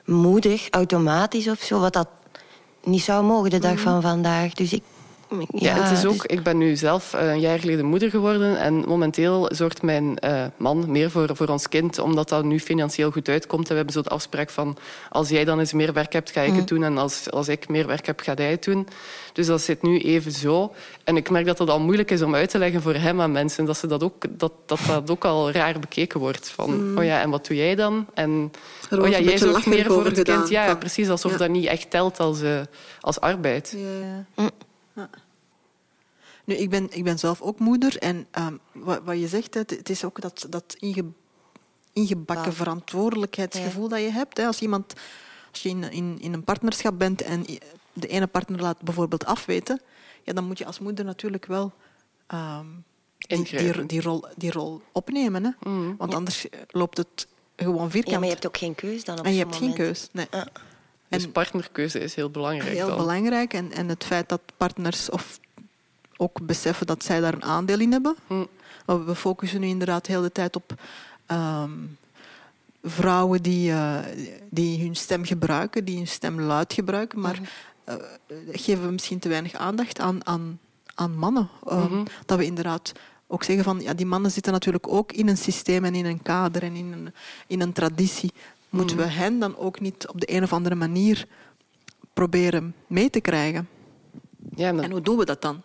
[0.04, 2.08] moeder automatisch of zo, wat dat
[2.84, 3.82] niet zou mogen de dag mhm.
[3.82, 4.52] van vandaag.
[4.52, 4.82] Dus ik
[5.48, 8.74] ja, het is ook, ik ben nu zelf eh, een jaar geleden moeder geworden en
[8.74, 13.28] momenteel zorgt mijn uh, man meer voor, voor ons kind, omdat dat nu financieel goed
[13.28, 13.62] uitkomt.
[13.62, 14.76] En we hebben zo de afspraak van,
[15.10, 16.66] als jij dan eens meer werk hebt, ga ik het mhm.
[16.66, 16.82] doen.
[16.82, 18.88] En als, als ik meer werk heb, ga jij het doen.
[19.32, 20.74] Dus dat zit nu even zo.
[21.04, 23.32] En ik merk dat het al moeilijk is om uit te leggen voor hem aan
[23.32, 23.64] mensen.
[23.64, 26.48] Dat ze dat ook, dat, dat, dat ook al raar bekeken wordt.
[26.48, 26.98] Van, mhm.
[26.98, 28.06] oh ja, en wat doe jij dan?
[28.14, 28.52] En
[28.90, 30.48] oh ja, jij zorgt meer voor het kind.
[30.48, 32.60] Ja, precies, alsof dat niet echt telt als, uh,
[33.00, 33.76] als arbeid.
[33.76, 34.24] Ja.
[34.34, 34.50] Mm.
[36.44, 39.70] Nu, ik ben, ik ben zelf ook moeder en um, wat, wat, je zegt, het,
[39.70, 41.04] het, is ook dat, dat inge,
[41.92, 44.36] ingebakken verantwoordelijkheidsgevoel dat je hebt.
[44.36, 44.46] Hè.
[44.46, 44.94] Als, iemand,
[45.50, 47.44] als je in, in, in een partnerschap bent en
[47.92, 49.80] de ene partner laat bijvoorbeeld afweten,
[50.22, 51.72] ja, dan moet je als moeder natuurlijk wel
[52.34, 52.84] um,
[53.18, 55.44] die, die, die, rol, die rol opnemen.
[55.44, 55.70] Hè.
[55.70, 55.94] Mm.
[55.96, 58.14] Want anders loopt het gewoon vierkant.
[58.14, 60.26] Ja, maar je hebt ook geen keus dan op En je hebt geen keus, nee.
[61.16, 62.76] Dus partnerkeuze is heel belangrijk.
[62.76, 62.96] Heel dan.
[62.96, 63.54] belangrijk.
[63.54, 65.38] En, en het feit dat partners of
[66.16, 68.16] ook beseffen dat zij daar een aandeel in hebben.
[68.26, 68.44] Hm.
[68.86, 70.74] Maar we focussen nu inderdaad de hele tijd op
[71.26, 71.70] ehm,
[72.82, 73.98] vrouwen die, uh,
[74.50, 77.40] die hun stem gebruiken, die hun stem luid gebruiken, maar
[77.88, 77.94] uh,
[78.50, 80.58] geven we misschien te weinig aandacht aan, aan,
[80.94, 81.48] aan mannen.
[81.68, 82.92] Uh, Dat we inderdaad
[83.26, 86.22] ook zeggen van ja, die mannen zitten natuurlijk ook in een systeem en in een
[86.22, 87.14] kader en in een,
[87.46, 88.32] in een traditie.
[88.70, 91.26] Moeten we hen dan ook niet op de een of andere manier
[92.12, 93.68] proberen mee te krijgen?
[94.54, 95.62] Ja, En hoe doen we dat dan?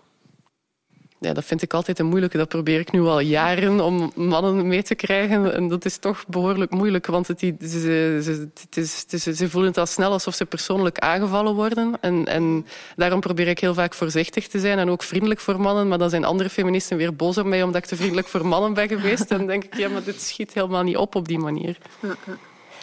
[1.22, 2.38] ja, dat vind ik altijd een moeilijke.
[2.38, 5.54] Dat probeer ik nu al jaren om mannen mee te krijgen.
[5.54, 9.50] En dat is toch behoorlijk moeilijk, want het, ze, ze, het is, het is, ze
[9.50, 11.98] voelen het al snel alsof ze persoonlijk aangevallen worden.
[12.00, 15.88] En, en daarom probeer ik heel vaak voorzichtig te zijn en ook vriendelijk voor mannen.
[15.88, 18.74] Maar dan zijn andere feministen weer boos op mij omdat ik te vriendelijk voor mannen
[18.74, 19.32] ben geweest.
[19.32, 21.78] En dan denk ik, ja, maar dit schiet helemaal niet op op die manier.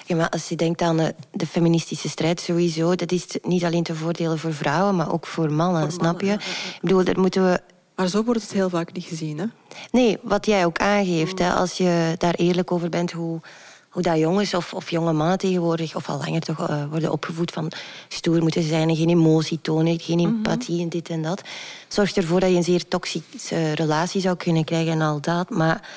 [0.08, 0.96] Ja, maar als je denkt aan
[1.30, 5.52] de, feministische strijd sowieso, dat is niet alleen te voordelen voor vrouwen, maar ook voor
[5.52, 6.32] mannen, snap je?
[6.32, 7.60] Ik bedoel, daar moeten we
[7.98, 9.44] maar zo wordt het heel vaak niet gezien, hè?
[9.90, 13.40] Nee, wat jij ook aangeeft, hè, als je daar eerlijk over bent hoe,
[13.88, 17.50] hoe dat jongens of, of jonge mannen tegenwoordig, of al langer toch, uh, worden opgevoed
[17.50, 17.72] van
[18.08, 20.28] stoer moeten zijn en geen emotie tonen, geen mhm.
[20.28, 21.42] empathie en dit en dat,
[21.88, 25.50] zorgt ervoor dat je een zeer toxische relatie zou kunnen krijgen en al dat.
[25.50, 25.88] Maar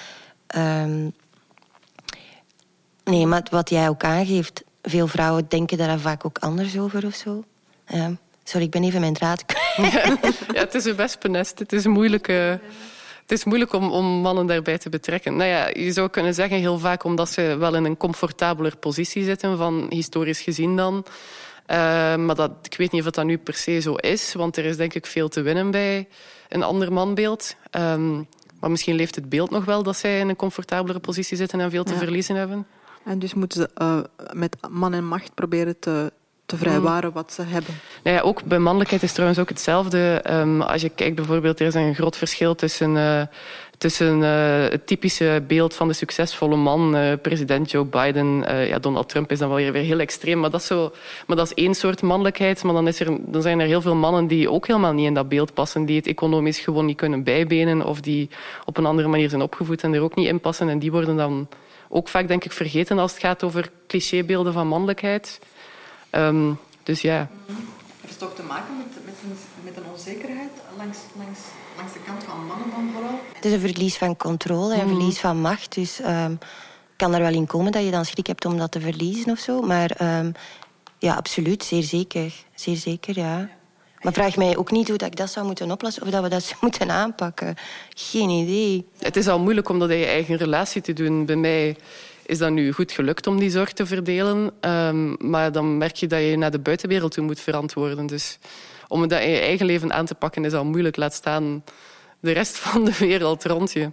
[0.56, 1.14] um,
[3.12, 7.16] nee, maar wat jij ook aangeeft, veel vrouwen denken daar vaak ook anders over of
[7.16, 7.44] zo.
[8.44, 9.44] Sorry, ik ben even mijn draad
[9.76, 10.18] ja,
[10.54, 11.60] ja, het is een wespennest.
[11.60, 12.50] Het is moeilijk, uh,
[13.22, 15.36] het is moeilijk om, om, mannen daarbij te betrekken.
[15.36, 19.24] Nou ja, je zou kunnen zeggen heel vaak omdat ze wel in een comfortabeler positie
[19.24, 21.06] zitten, van historisch gezien dan.
[21.68, 24.66] Uh, maar dat, ik weet niet of dat nu per se zo is, want er
[24.66, 26.08] is denk ik veel te winnen bij
[26.50, 27.56] een ander manbeeld.
[27.72, 28.28] Um,
[28.60, 31.72] maar misschien leeft het beeld nog wel dat zij in een comfortabelere positie zitten en
[31.72, 32.68] veel te verliezen hebben.
[33.06, 34.00] En dus moeten ze uh,
[34.34, 36.12] met man en macht proberen te,
[36.52, 37.74] te vrijwaren wat ze hebben.
[38.04, 40.24] Nou ja, ook bij mannelijkheid is trouwens ook hetzelfde.
[40.30, 43.22] Um, als je kijkt bijvoorbeeld, er is een groot verschil tussen, uh,
[43.78, 48.44] tussen uh, het typische beeld van de succesvolle man, uh, president Joe Biden.
[48.68, 50.92] ja, Donald Trump is dan wel weer heel extreem, maar dat, is zo,
[51.28, 52.64] maar dat is één soort mannelijkheid.
[52.64, 55.14] Maar dan, is er, dan zijn er heel veel mannen die ook helemaal niet in
[55.14, 58.30] dat beeld passen, die het economisch gewoon niet kunnen bijbenen of die
[58.66, 60.70] op een andere manier zijn opgevoed en er ook niet in passen.
[60.70, 61.48] En die worden dan
[61.94, 65.40] ook vaak, denk ik, vergeten als het gaat over clichébeelden van mannelijkheid.
[66.12, 67.28] Um, dus ja.
[67.46, 67.60] Heeft
[68.02, 71.40] het toch te maken met, met, een, met een onzekerheid langs, langs,
[71.78, 73.20] langs de kant van mannen dan vooral?
[73.34, 74.96] Het is een verlies van controle en mm.
[74.96, 75.76] verlies van macht.
[75.76, 76.38] Dus um,
[76.96, 79.40] kan er wel in komen dat je dan schrik hebt om dat te verliezen of
[79.40, 79.62] zo.
[79.62, 80.32] Maar um,
[80.98, 82.34] ja, absoluut, zeer zeker.
[82.56, 83.50] Zeer zeker, ja.
[84.02, 86.30] Maar vraag mij ook niet hoe dat ik dat zou moeten oplossen of dat we
[86.30, 87.56] dat moeten aanpakken.
[87.96, 88.88] Geen idee.
[89.00, 91.26] Het is al moeilijk om dat in je eigen relatie te doen.
[91.26, 91.76] Bij mij
[92.26, 94.52] is dat nu goed gelukt om die zorg te verdelen.
[94.62, 98.06] Um, maar dan merk je dat je naar de buitenwereld toe moet verantwoorden.
[98.06, 98.38] Dus
[98.88, 100.96] om dat in je eigen leven aan te pakken is al moeilijk.
[100.96, 101.64] Laat staan
[102.20, 103.92] de rest van de wereld rond je.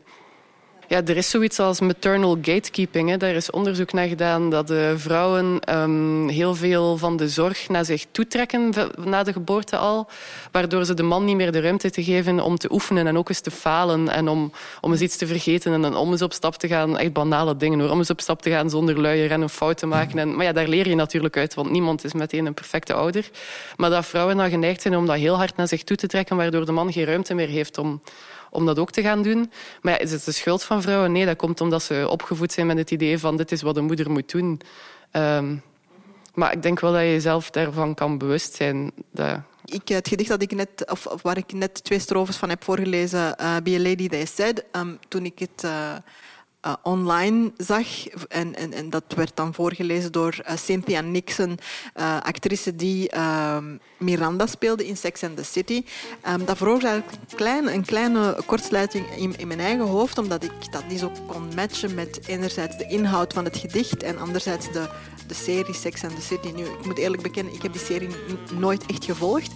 [0.89, 3.09] Ja, er is zoiets als maternal gatekeeping.
[3.09, 3.17] Hè.
[3.17, 7.85] Daar is onderzoek naar gedaan dat de vrouwen um, heel veel van de zorg naar
[7.85, 10.09] zich toetrekken na de geboorte al.
[10.53, 13.29] Waardoor ze de man niet meer de ruimte te geven om te oefenen en ook
[13.29, 14.09] eens te falen.
[14.09, 16.99] En om, om eens iets te vergeten en om eens op stap te gaan.
[16.99, 17.91] Echt banale dingen hoor.
[17.91, 20.19] Om eens op stap te gaan zonder luier en een fout te maken.
[20.19, 23.31] En, maar ja, daar leer je natuurlijk uit, want niemand is meteen een perfecte ouder.
[23.77, 26.37] Maar dat vrouwen dan geneigd zijn om dat heel hard naar zich toe te trekken,
[26.37, 28.01] waardoor de man geen ruimte meer heeft om
[28.51, 29.51] om dat ook te gaan doen.
[29.83, 31.13] Maar ja, is het de schuld van vrouwen?
[31.13, 33.85] Nee, dat komt omdat ze opgevoed zijn met het idee van dit is wat een
[33.85, 34.61] moeder moet doen.
[35.13, 35.63] Um,
[36.35, 38.93] maar ik denk wel dat je jezelf daarvan kan bewust zijn.
[39.11, 39.41] Dat...
[39.65, 43.37] Ik, het gedicht dat ik net, of, waar ik net twee strofes van heb voorgelezen,
[43.41, 45.93] uh, Be a Lady They Said, um, toen ik het uh,
[46.67, 48.09] uh, online zag.
[48.29, 51.59] En, en, en, dat werd dan voorgelezen door uh, Cynthia Nixon,
[51.97, 55.85] uh, actrice die ehm, Miranda speelde in Sex and the City.
[56.29, 60.73] Um, dat veroorzaakte een kleine, een kleine kortsluiting in, in, mijn eigen hoofd, omdat ik
[60.73, 64.89] dat niet zo kon matchen met enerzijds de inhoud van het gedicht en anderzijds de,
[65.27, 66.53] de serie Sex and the City.
[66.55, 68.09] Nu, ik moet eerlijk bekennen, ik heb die serie
[68.55, 69.53] nooit echt gevolgd.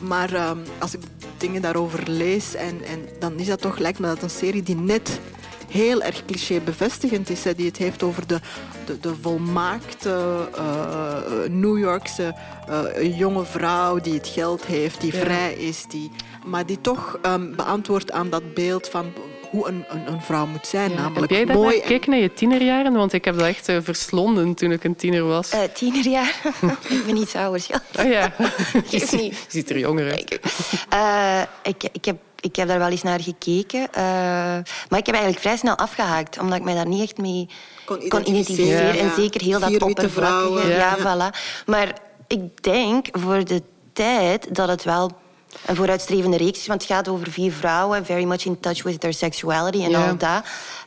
[0.00, 1.00] Maar um, als ik
[1.36, 4.76] dingen daarover lees, en, en, dan is dat toch, lijkt me dat een serie die
[4.76, 5.20] net
[5.70, 7.44] heel erg cliché bevestigend is.
[7.44, 8.40] Hè, die het heeft over de,
[8.86, 12.34] de, de volmaakte uh, New Yorkse
[12.70, 15.20] uh, jonge vrouw die het geld heeft, die ja.
[15.20, 16.10] vrij is, die,
[16.46, 19.12] maar die toch um, beantwoordt aan dat beeld van
[19.50, 20.90] hoe een, een, een, vrouw moet zijn.
[20.90, 20.96] Ja.
[20.96, 21.80] Namelijk heb jij mooi.
[21.80, 25.24] Kijk naar je tienerjaren, want ik heb dat echt uh, verslonden toen ik een tiener
[25.24, 25.54] was.
[25.54, 26.34] Uh, tienerjaren?
[26.88, 27.82] ik ben iets ouder, schat.
[27.98, 28.32] Oh ja,
[28.90, 30.38] je, je ziet er jonger uit.
[30.92, 33.80] Uh, ik, ik heb ik heb daar wel eens naar gekeken.
[33.80, 33.96] Uh,
[34.88, 37.48] maar ik heb eigenlijk vrij snel afgehaakt, omdat ik mij daar niet echt mee
[37.84, 38.24] kon identificeren.
[38.24, 38.94] Kon identificeren.
[38.94, 39.00] Ja.
[39.00, 40.68] En zeker heel dat oppervlakkige.
[40.68, 40.76] Ja.
[40.76, 41.36] ja, voilà.
[41.66, 41.92] Maar
[42.26, 45.10] ik denk voor de tijd dat het wel
[45.66, 46.66] een vooruitstrevende reeks.
[46.66, 50.16] Want het gaat over vier vrouwen, very much in touch with their sexuality en al
[50.16, 50.42] dat.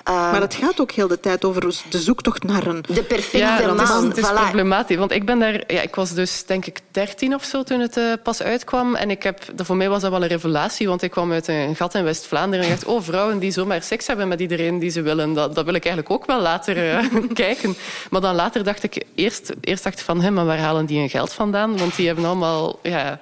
[0.10, 2.84] Um, maar het gaat ook heel de tijd over de zoektocht naar een...
[2.88, 3.78] De perfecte ja, man.
[3.78, 4.98] Het is, het is problematisch.
[4.98, 5.54] Want ik ben daar...
[5.54, 8.96] Ja, ik was dus denk ik dertien of zo toen het uh, pas uitkwam.
[8.96, 10.88] En ik heb, voor mij was dat wel een revelatie.
[10.88, 12.66] Want ik kwam uit een gat in West-Vlaanderen.
[12.66, 15.34] En dacht, oh, vrouwen die zomaar seks hebben met iedereen die ze willen.
[15.34, 17.76] Dat, dat wil ik eigenlijk ook wel later uh, kijken.
[18.10, 19.04] Maar dan later dacht ik...
[19.16, 21.78] Eerst, eerst dacht ik van, hé, maar waar halen die hun geld vandaan?
[21.78, 22.80] Want die hebben allemaal...
[22.84, 23.20] Ja,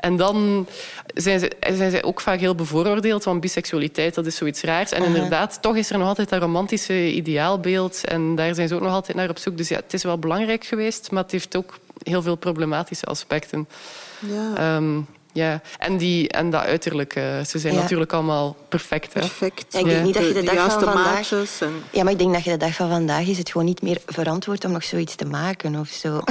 [0.00, 0.66] en dan
[1.14, 4.92] zijn ze, zijn ze ook vaak heel bevooroordeeld, want biseksualiteit dat is zoiets raars.
[4.92, 8.04] En inderdaad, toch is er nog altijd dat romantische ideaalbeeld.
[8.04, 9.56] En daar zijn ze ook nog altijd naar op zoek.
[9.56, 13.68] Dus ja, het is wel belangrijk geweest, maar het heeft ook heel veel problematische aspecten.
[14.18, 14.76] Ja.
[14.76, 17.12] Um, ja, en, die, en dat uiterlijk.
[17.46, 17.80] ze zijn ja.
[17.80, 19.14] natuurlijk allemaal perfect.
[19.14, 19.20] Hè?
[19.20, 19.66] Perfect.
[19.72, 21.32] Ja, ik denk niet dat je de, de dag van vandaag...
[21.32, 21.82] En...
[21.90, 23.98] Ja, maar ik denk dat je de dag van vandaag is het gewoon niet meer
[24.06, 26.20] verantwoord om nog zoiets te maken of zo.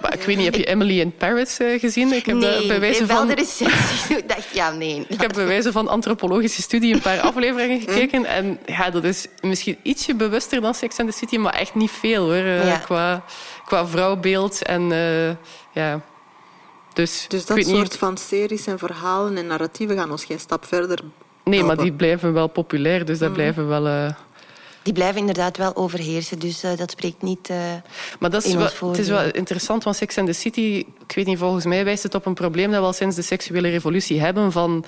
[0.00, 2.12] Maar ik weet niet, heb je Emily in Paris uh, gezien?
[2.12, 3.26] Ik heb nee, bij wijze wel van...
[3.26, 4.26] de recensie.
[4.26, 5.04] Dacht, ja, nee.
[5.08, 8.24] Ik heb bij wijze van antropologische studie een paar afleveringen gekeken.
[8.24, 11.90] En ja, dat is misschien ietsje bewuster dan Sex and the City, maar echt niet
[11.90, 12.34] veel hoor.
[12.34, 12.76] Uh, ja.
[12.76, 13.24] qua,
[13.64, 15.28] qua vrouwbeeld en uh,
[15.72, 16.00] ja...
[16.96, 17.96] Dus, dus dat soort niet...
[17.96, 21.00] van series en verhalen en narratieven gaan ons geen stap verder
[21.44, 23.34] Nee, maar die blijven wel populair, dus dat mm.
[23.34, 23.86] blijven wel...
[23.86, 24.08] Uh...
[24.82, 27.56] Die blijven inderdaad wel overheersen, dus uh, dat spreekt niet uh,
[28.20, 30.84] Maar dat is wel, het is wel interessant, want Sex and the City...
[31.06, 33.22] Ik weet niet, volgens mij wijst het op een probleem dat we al sinds de
[33.22, 34.84] seksuele revolutie hebben van...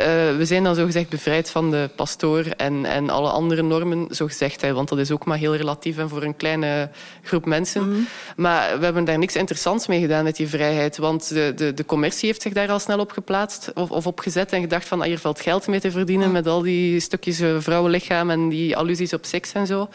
[0.00, 4.60] Uh, we zijn dan zogezegd bevrijd van de pastoor en, en alle andere normen, zogezegd.
[4.60, 6.90] Hè, want dat is ook maar heel relatief en voor een kleine
[7.22, 7.88] groep mensen.
[7.88, 8.06] Mm.
[8.36, 10.96] Maar we hebben daar niks interessants mee gedaan met die vrijheid.
[10.96, 14.18] Want de, de, de commercie heeft zich daar al snel op geplaatst of, of op
[14.18, 17.42] gezet en gedacht van ah, hier valt geld mee te verdienen met al die stukjes
[17.58, 19.88] vrouwenlichaam en die allusies op seks en zo.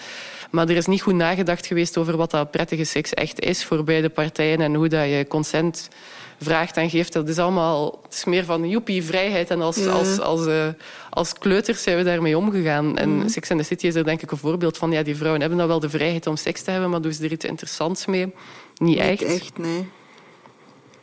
[0.52, 3.84] Maar er is niet goed nagedacht geweest over wat dat prettige seks echt is voor
[3.84, 5.90] beide partijen en hoe dat je consent
[6.40, 7.14] vraagt en geeft.
[7.14, 9.50] Dat is allemaal het is meer van joepie, vrijheid.
[9.50, 9.90] En als, ja.
[9.90, 10.68] als, als, uh,
[11.10, 12.98] als kleuters zijn we daarmee omgegaan.
[12.98, 13.30] En mm.
[13.30, 14.92] Sex and the City is er denk ik een voorbeeld van.
[14.92, 17.24] Ja, die vrouwen hebben dan wel de vrijheid om seks te hebben, maar doen ze
[17.24, 18.26] er iets interessants mee?
[18.26, 18.34] Niet,
[18.76, 19.24] Niet echt.
[19.24, 19.90] echt, nee.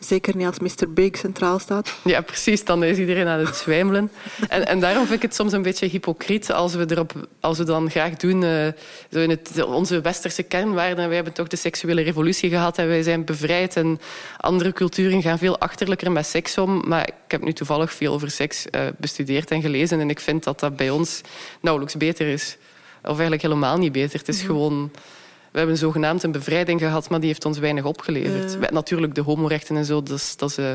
[0.07, 0.93] Zeker niet als Mr.
[0.93, 1.95] Big centraal staat.
[2.05, 2.65] Ja, precies.
[2.65, 4.11] Dan is iedereen aan het zwijmelen.
[4.49, 7.65] En, en daarom vind ik het soms een beetje hypocriet als we, erop, als we
[7.65, 8.43] dan graag doen...
[8.43, 8.67] Uh,
[9.11, 11.07] zo in het, onze westerse kernwaarden.
[11.07, 13.77] Wij hebben toch de seksuele revolutie gehad en wij zijn bevrijd.
[13.77, 14.01] En
[14.37, 16.83] andere culturen gaan veel achterlijker met seks om.
[16.89, 20.01] Maar ik heb nu toevallig veel over seks uh, bestudeerd en gelezen.
[20.01, 21.21] En ik vind dat dat bij ons
[21.61, 22.57] nauwelijks beter is.
[23.03, 24.19] Of eigenlijk helemaal niet beter.
[24.19, 24.57] Het is mm-hmm.
[24.57, 24.91] gewoon...
[25.57, 28.57] We hebben zogenaamd een bevrijding gehad, maar die heeft ons weinig opgeleverd.
[28.57, 28.69] Uh.
[28.69, 30.69] Natuurlijk, de homorechten en zo, dat is, dat is, uh,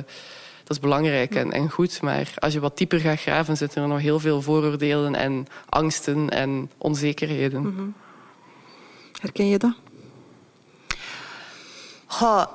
[0.63, 2.02] dat is belangrijk en, en, goed.
[2.02, 6.30] Maar als je wat dieper gaat graven, zitten er nog heel veel vooroordelen en angsten
[6.30, 7.62] en onzekerheden.
[7.62, 7.94] -hmm.
[9.20, 9.74] Herken je dat?
[12.06, 12.46] Goh,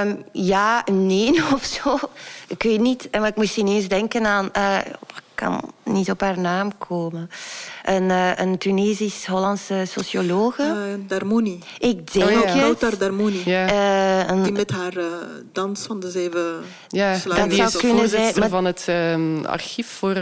[0.00, 1.98] um, ja, nee of zo.
[2.48, 3.08] Ik weet niet.
[3.10, 4.50] Maar ik moest ineens denken aan...
[4.56, 4.78] Uh,
[5.36, 7.30] kan niet op haar naam komen.
[7.84, 10.62] Een, uh, een Tunesisch-Hollandse sociologe.
[10.62, 11.58] Uh, Darmouni.
[11.78, 12.74] Ik denk oh, ja.
[12.78, 12.98] het.
[12.98, 13.42] Darmouni.
[13.44, 13.70] Ja.
[13.70, 14.42] Uh, een...
[14.42, 14.94] Die met haar
[15.52, 18.38] dans van de zeven Ja, dat zou kunnen zijn.
[18.38, 18.48] Maar...
[18.48, 20.16] van het ehm, archief voor...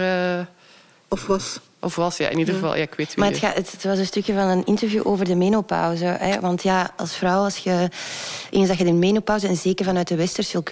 [1.09, 1.61] Of was.
[1.85, 2.77] Of was, ja, in ieder geval.
[2.77, 5.35] Ja, ik weet maar het, gaat, het, was een stukje van een interview over de
[5.35, 6.05] menopauze.
[6.05, 6.41] Hè?
[6.41, 7.89] Want ja, als vrouw, als je,
[8.51, 10.63] eens dat je de menopauze, en zeker vanuit de westerse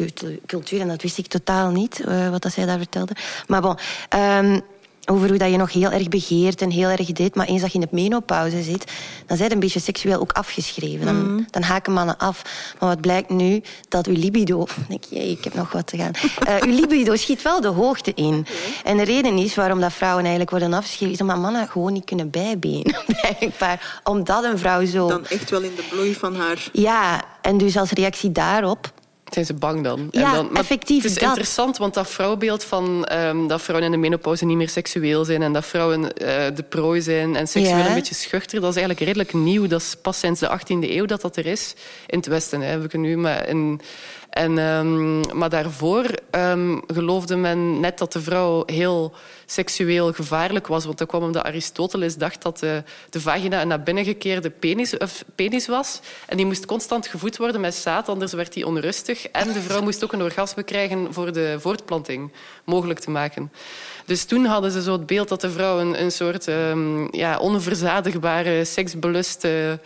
[0.46, 3.12] cultuur, en dat wist ik totaal niet, uh, wat dat zij daar vertelde.
[3.46, 3.78] Maar bon,
[4.16, 4.62] um,
[5.10, 7.34] over hoe dat je nog heel erg begeert en heel erg dit.
[7.34, 8.92] Maar eens dat je in de menopauze zit,
[9.26, 11.06] dan zijn een beetje seksueel ook afgeschreven.
[11.06, 11.46] Dan, mm.
[11.50, 12.42] dan haken mannen af.
[12.78, 13.62] Maar wat blijkt nu?
[13.88, 14.66] Dat uw libido...
[14.88, 16.12] Denk je, ik heb nog wat te gaan.
[16.48, 18.46] Uh, uw libido schiet wel de hoogte in.
[18.84, 21.14] En de reden is waarom dat vrouwen eigenlijk worden afgeschreven...
[21.14, 22.96] is omdat mannen gewoon niet kunnen bijbenen.
[23.38, 24.00] Blijkbaar.
[24.04, 25.08] Omdat een vrouw zo...
[25.08, 26.68] Dan echt wel in de bloei van haar...
[26.72, 28.92] Ja, en dus als reactie daarop
[29.34, 30.08] zijn ze bang dan.
[30.10, 31.02] Ja, en dan, effectief.
[31.02, 34.68] Het is interessant, want dat vrouwbeeld van um, dat vrouwen in de menopauze niet meer
[34.68, 36.08] seksueel zijn en dat vrouwen uh,
[36.54, 37.88] de prooi zijn en seksueel ja.
[37.88, 39.66] een beetje schuchter, dat is eigenlijk redelijk nieuw.
[39.66, 41.74] Dat is pas sinds de 18e eeuw dat dat er is.
[42.06, 43.16] In het Westen, hè, heb ik nu.
[43.16, 43.80] Maar in,
[44.32, 49.12] en, um, maar daarvoor um, geloofde men net dat de vrouw heel
[49.46, 50.84] seksueel gevaarlijk was.
[50.84, 54.96] Want dat kwam omdat Aristoteles dacht dat de, de vagina een naar binnen gekeerde penis,
[54.96, 56.00] of penis was.
[56.26, 59.26] En die moest constant gevoed worden met zaad, anders werd die onrustig.
[59.26, 62.32] En de vrouw moest ook een orgasme krijgen voor de voortplanting
[62.64, 63.52] mogelijk te maken.
[64.06, 67.38] Dus toen hadden ze zo het beeld dat de vrouw een, een soort um, ja,
[67.38, 69.80] onverzadigbare, seksbeluste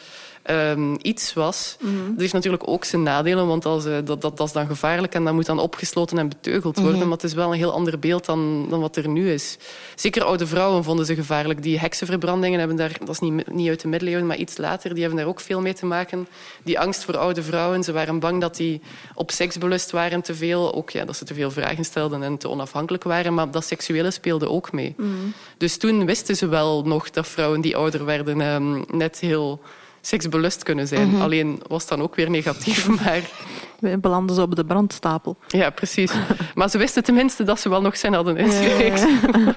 [0.51, 1.77] um, iets was.
[1.81, 2.11] Mm -hmm.
[2.11, 5.15] Dat heeft natuurlijk ook zijn nadelen, want als, uh, dat, dat, dat is dan gevaarlijk
[5.15, 6.95] en dat moet dan opgesloten en beteugeld worden.
[6.95, 7.09] Mm -hmm.
[7.09, 9.59] Maar het is wel een heel ander beeld dan, dan wat er nu is.
[9.95, 11.63] Zeker oude vrouwen vonden ze gevaarlijk.
[11.63, 15.01] Die heksenverbrandingen hebben daar, dat is niet, niet uit de middeleeuwen, maar iets later, die
[15.03, 16.29] hebben daar ook veel mee te maken.
[16.63, 18.81] Die angst voor oude vrouwen, ze waren bang dat die
[19.15, 20.75] op seks belust waren te veel.
[20.75, 24.11] Ook ja, dat ze te veel vragen stelden en te onafhankelijk waren, maar dat seksuele
[24.11, 24.95] speelde ook mee.
[24.97, 25.33] Mm -hmm.
[25.59, 29.61] Dus toen wisten ze wel nog dat vrouwen die ouder werden um, net heel
[30.07, 31.07] seksbelust kunnen zijn.
[31.07, 31.23] Mm -hmm.
[31.23, 33.31] Alleen was het dan ook weer negatief, maar...
[33.79, 35.37] We belanden ze op de brandstapel.
[35.49, 36.13] Ja, precies.
[36.55, 39.01] Maar ze wisten tenminste dat ze wel nog zijn hadden ingereikt.
[39.01, 39.57] Ja, ja.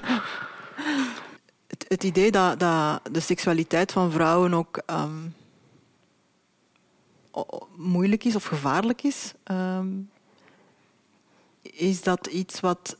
[1.72, 5.34] het, het, idee dat, dat, de seksualiteit van vrouwen ook um,
[7.76, 10.10] moeilijk is of gevaarlijk is, um,
[11.62, 12.96] is dat iets wat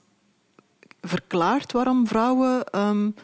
[1.00, 3.14] verklaart waarom vrouwen um,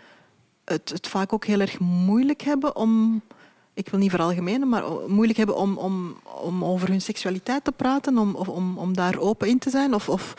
[0.64, 3.22] het, het vaak ook heel erg moeilijk hebben om
[3.76, 8.18] ik wil niet veralgemenen, maar moeilijk hebben om, om, om over hun seksualiteit te praten,
[8.18, 9.94] om, om, om daar open in te zijn?
[9.94, 10.34] Of, of,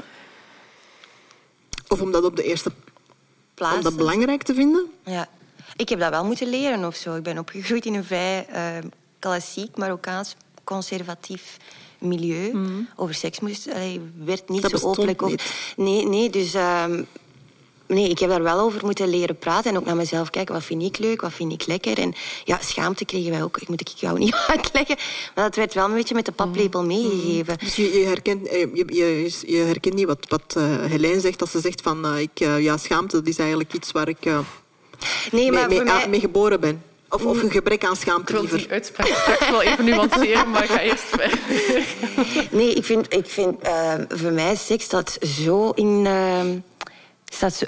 [1.88, 2.72] of om dat op de eerste
[3.54, 4.86] plaats om dat belangrijk te vinden?
[5.06, 5.28] Ja,
[5.76, 7.16] ik heb dat wel moeten leren of zo.
[7.16, 11.58] Ik ben opgegroeid in een vrij uh, klassiek Marokkaans conservatief
[11.98, 12.54] milieu.
[12.54, 12.88] Mm.
[12.96, 15.42] Over seks moest, allee, werd niet dat zo openlijk over.
[15.76, 16.56] Nee, nee, dus.
[16.56, 16.86] Uh,
[17.88, 19.72] nee, ik heb daar wel over moeten leren praten.
[19.72, 20.54] En ook naar mezelf kijken.
[20.54, 21.22] Wat vind ik leuk?
[21.22, 21.98] Wat vind ik lekker?
[21.98, 23.58] En ja, schaamte kregen wij ook.
[23.58, 24.96] Ik moet ik jou niet uitleggen.
[25.36, 27.58] Maar dat werd wel een beetje met de paplepel meegegeven.
[27.60, 31.42] Dus je, je, herkent, je, je, je herkent niet wat, wat uh, Helene zegt.
[31.42, 34.26] Als ze zegt van, uh, ik, uh, ja, schaamte, dat is eigenlijk iets waar ik
[35.32, 36.10] nee, maar mee, voor mij...
[36.10, 36.82] mee geboren ben.
[37.10, 40.64] Of, of een gebrek aan schaamte Ik wil die uitspraak straks wel even nuanceren, maar
[40.64, 41.40] ik ga eerst verder.
[42.52, 46.06] Nee, ik vind, ik vind uh, voor mij seks dat zo in...
[46.06, 46.42] Uh,
[47.34, 47.66] staat zo,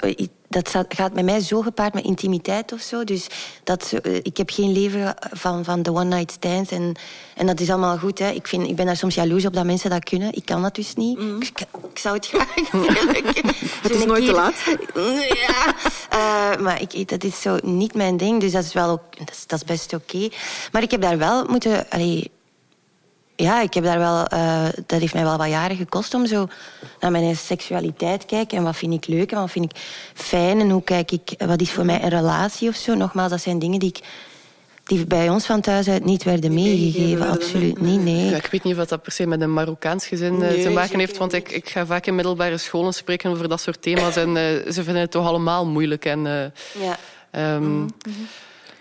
[0.48, 3.04] dat staat, gaat met mij zo gepaard met intimiteit of zo.
[3.04, 3.26] Dus
[3.64, 3.92] dat,
[4.22, 6.70] ik heb geen leven van, van de one-night stands.
[6.70, 6.94] En,
[7.36, 8.18] en dat is allemaal goed.
[8.18, 8.30] Hè.
[8.30, 10.34] Ik, vind, ik ben daar soms jaloers op dat mensen dat kunnen.
[10.34, 11.18] Ik kan dat dus niet.
[11.18, 11.42] Mm.
[11.42, 12.54] Ik, ik, zou het graag
[13.82, 14.54] Het is nooit te laat.
[15.46, 15.74] ja,
[16.14, 18.40] uh, maar ik, dat is zo niet mijn ding.
[18.40, 20.16] Dus dat is, wel ook, dat is, dat is best oké.
[20.16, 20.32] Okay.
[20.72, 21.90] Maar ik heb daar wel moeten...
[21.90, 22.30] Allee,
[23.42, 26.48] ja, ik heb daar wel, uh, dat heeft mij wel wat jaren gekost om zo
[27.00, 28.58] naar mijn seksualiteit te kijken.
[28.58, 29.80] En wat vind ik leuk en wat vind ik
[30.14, 32.94] fijn en hoe kijk ik, wat is voor mij een relatie of zo.
[32.94, 34.00] Nogmaals, dat zijn dingen die ik
[34.84, 37.28] die bij ons van thuis uit niet werden meegegeven.
[37.28, 38.30] Absoluut niet, nee.
[38.30, 40.98] Ja, ik weet niet of dat per se met een Marokkaans gezin nee, te maken
[40.98, 41.16] heeft.
[41.16, 44.16] Want ik, ik ga vaak in middelbare scholen spreken over dat soort thema's.
[44.16, 44.34] En uh,
[44.72, 46.04] ze vinden het toch allemaal moeilijk.
[46.04, 46.32] En, uh,
[46.82, 47.54] ja.
[47.54, 48.28] Um, mm-hmm.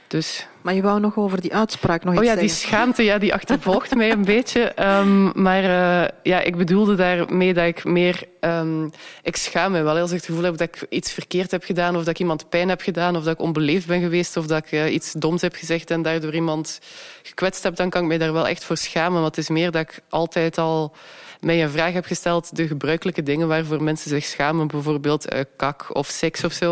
[0.09, 0.47] Dus...
[0.61, 3.33] Maar je wou nog over die uitspraak nog oh, iets ja, die schaamte ja, die
[3.33, 4.73] achtervolgt mij een beetje.
[4.79, 8.23] Um, maar uh, ja, ik bedoelde daarmee dat ik meer...
[8.41, 8.91] Um,
[9.23, 11.95] ik schaam me wel als ik het gevoel heb dat ik iets verkeerd heb gedaan
[11.95, 14.65] of dat ik iemand pijn heb gedaan of dat ik onbeleefd ben geweest of dat
[14.65, 16.79] ik uh, iets doms heb gezegd en daardoor iemand
[17.23, 19.21] gekwetst heb, dan kan ik mij daar wel echt voor schamen.
[19.21, 20.93] Want het is meer dat ik altijd al
[21.39, 25.95] mij een vraag heb gesteld, de gebruikelijke dingen waarvoor mensen zich schamen, bijvoorbeeld uh, kak
[25.95, 26.71] of seks of zo,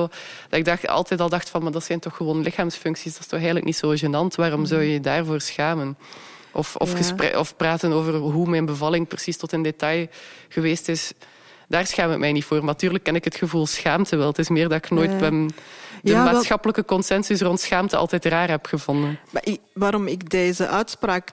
[0.50, 3.28] dat ik dacht, altijd al dacht van, maar dat zijn toch gewoon lichaamsfuncties, dat is
[3.28, 5.98] toch eigenlijk niet zo gênant, waarom zou je je daarvoor schamen?
[6.52, 7.40] Of, of, ja.
[7.40, 10.08] of praten over hoe mijn bevalling precies tot in detail
[10.50, 11.12] geweest is.
[11.68, 12.58] Daar schaam ik mij niet voor.
[12.58, 14.28] Maar natuurlijk ken ik het gevoel schaamte wel.
[14.28, 15.48] Het is meer dat ik nooit ben
[16.02, 19.20] de ja, maatschappelijke consensus rond schaamte altijd raar heb gevonden.
[19.32, 21.30] Maar ik, waarom ik deze uitspraak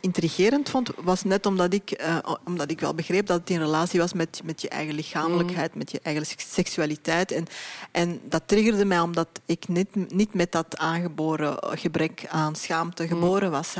[0.00, 4.00] intrigerend vond, was net omdat ik, uh, omdat ik wel begreep dat het in relatie
[4.00, 5.78] was met, met je eigen lichamelijkheid, mm.
[5.78, 7.32] met je eigen seksualiteit.
[7.32, 7.46] En,
[7.92, 13.50] en dat triggerde mij omdat ik niet, niet met dat aangeboren gebrek aan schaamte geboren
[13.50, 13.74] was.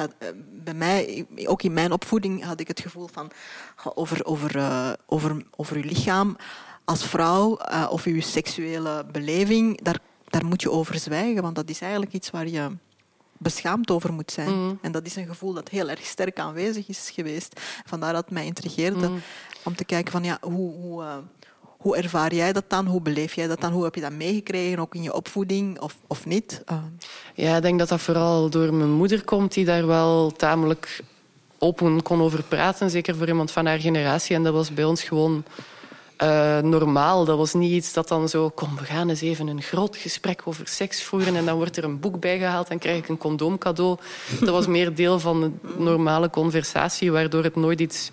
[0.63, 3.31] Bij mij, ook in mijn opvoeding, had ik het gevoel van
[3.95, 6.37] over, over, uh, over, over je lichaam
[6.89, 11.71] als vrouw uh, of je seksuele beleving, daar, daar moet je over zwijgen, want dat
[11.71, 12.71] is eigenlijk iets waar je
[13.39, 14.55] beschaamd over moet zijn.
[14.55, 14.79] Mm.
[14.83, 17.61] En dat is een gevoel dat heel erg sterk aanwezig is geweest.
[17.87, 19.21] Vandaar dat het mij intrigeerde mm.
[19.65, 21.17] om te kijken van ja, hoe, hoe, uh,
[21.79, 22.87] hoe ervaar jij dat dan?
[22.87, 23.73] Hoe beleef jij dat dan?
[23.73, 26.63] Hoe heb je dat meegekregen, ook in je opvoeding of, of niet?
[26.71, 26.79] Uh.
[27.35, 31.03] Ja, ik denk dat dat vooral door mijn moeder komt, die daar wel tamelijk
[31.59, 32.91] open kon over praten.
[32.91, 34.37] Zeker voor iemand van haar generatie.
[34.37, 35.45] En dat was bij ons gewoon
[36.23, 37.25] uh, normaal.
[37.25, 38.51] Dat was niet iets dat dan zo...
[38.51, 41.85] Kom, we gaan eens even een groot gesprek over seks voeren en dan wordt er
[41.85, 43.97] een boek bijgehaald en krijg ik een condoom cadeau.
[44.41, 48.11] Dat was meer deel van de normale conversatie, waardoor het nooit iets,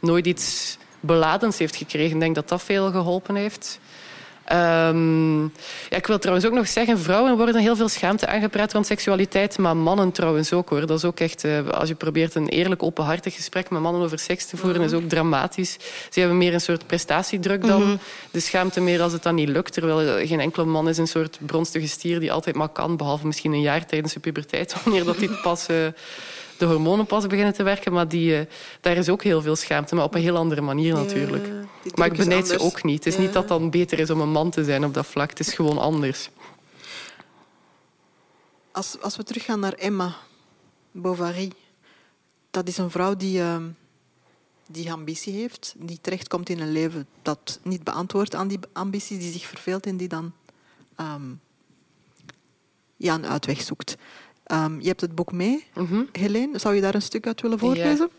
[0.00, 2.14] nooit iets beladends heeft gekregen.
[2.14, 3.80] Ik denk dat dat veel geholpen heeft.
[4.52, 5.42] Um,
[5.88, 9.58] ja, ik wil trouwens ook nog zeggen, vrouwen worden heel veel schaamte aangepraat rond seksualiteit,
[9.58, 10.86] maar mannen trouwens ook hoor.
[10.86, 14.18] Dat is ook echt, uh, als je probeert een eerlijk, openhartig gesprek met mannen over
[14.18, 15.76] seks te voeren, is ook dramatisch.
[16.10, 17.98] Ze hebben meer een soort prestatiedruk dan mm
[18.30, 19.72] de schaamte meer als het dan niet lukt.
[19.72, 23.52] Terwijl geen enkele man is een soort bronstige stier die altijd maar kan, behalve misschien
[23.52, 25.66] een jaar tijdens de puberteit, wanneer dat dit pas...
[25.70, 25.76] Uh,
[26.60, 27.92] de hormonen pas beginnen te werken.
[27.92, 28.46] Maar die, uh,
[28.80, 31.46] daar is ook heel veel schaamte, maar op een heel andere manier natuurlijk.
[31.46, 33.04] Ja, maar ik benijd ze ook niet.
[33.04, 33.20] Het is ja.
[33.20, 35.30] niet dat het dan beter is om een man te zijn op dat vlak.
[35.30, 36.30] Het is gewoon anders.
[38.72, 40.16] Als, als we teruggaan naar Emma
[40.90, 41.52] Bovary.
[42.50, 43.56] Dat is een vrouw die, uh,
[44.66, 45.74] die ambitie heeft.
[45.76, 49.18] Die terechtkomt in een leven dat niet beantwoordt aan die ambities.
[49.18, 50.32] Die zich verveelt en die dan
[51.00, 51.40] um,
[52.96, 53.96] ja, een uitweg zoekt.
[54.52, 56.08] Um, je hebt het boek mee, mm -hmm.
[56.12, 56.58] Helene.
[56.58, 58.10] Zou je daar een stuk uit willen voorlezen?
[58.10, 58.18] Ja.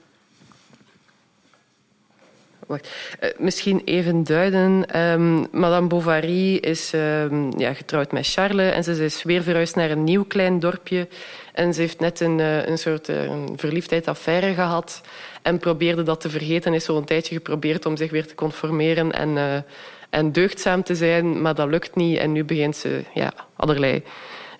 [2.67, 2.89] Wacht.
[3.21, 4.99] Uh, misschien even duiden.
[4.99, 9.91] Um, Madame Bovary is um, ja, getrouwd met Charles en ze is weer verhuisd naar
[9.91, 11.07] een nieuw klein dorpje.
[11.53, 15.01] En ze heeft net een, uh, een soort uh, een verliefdheidsaffaire gehad
[15.41, 16.73] en probeerde dat te vergeten.
[16.73, 19.65] Is zo een tijdje geprobeerd om zich weer te conformeren en,
[20.09, 22.17] en deugdzaam te zijn, maar dat lukt niet.
[22.17, 24.03] En nu begint ze ja, allerlei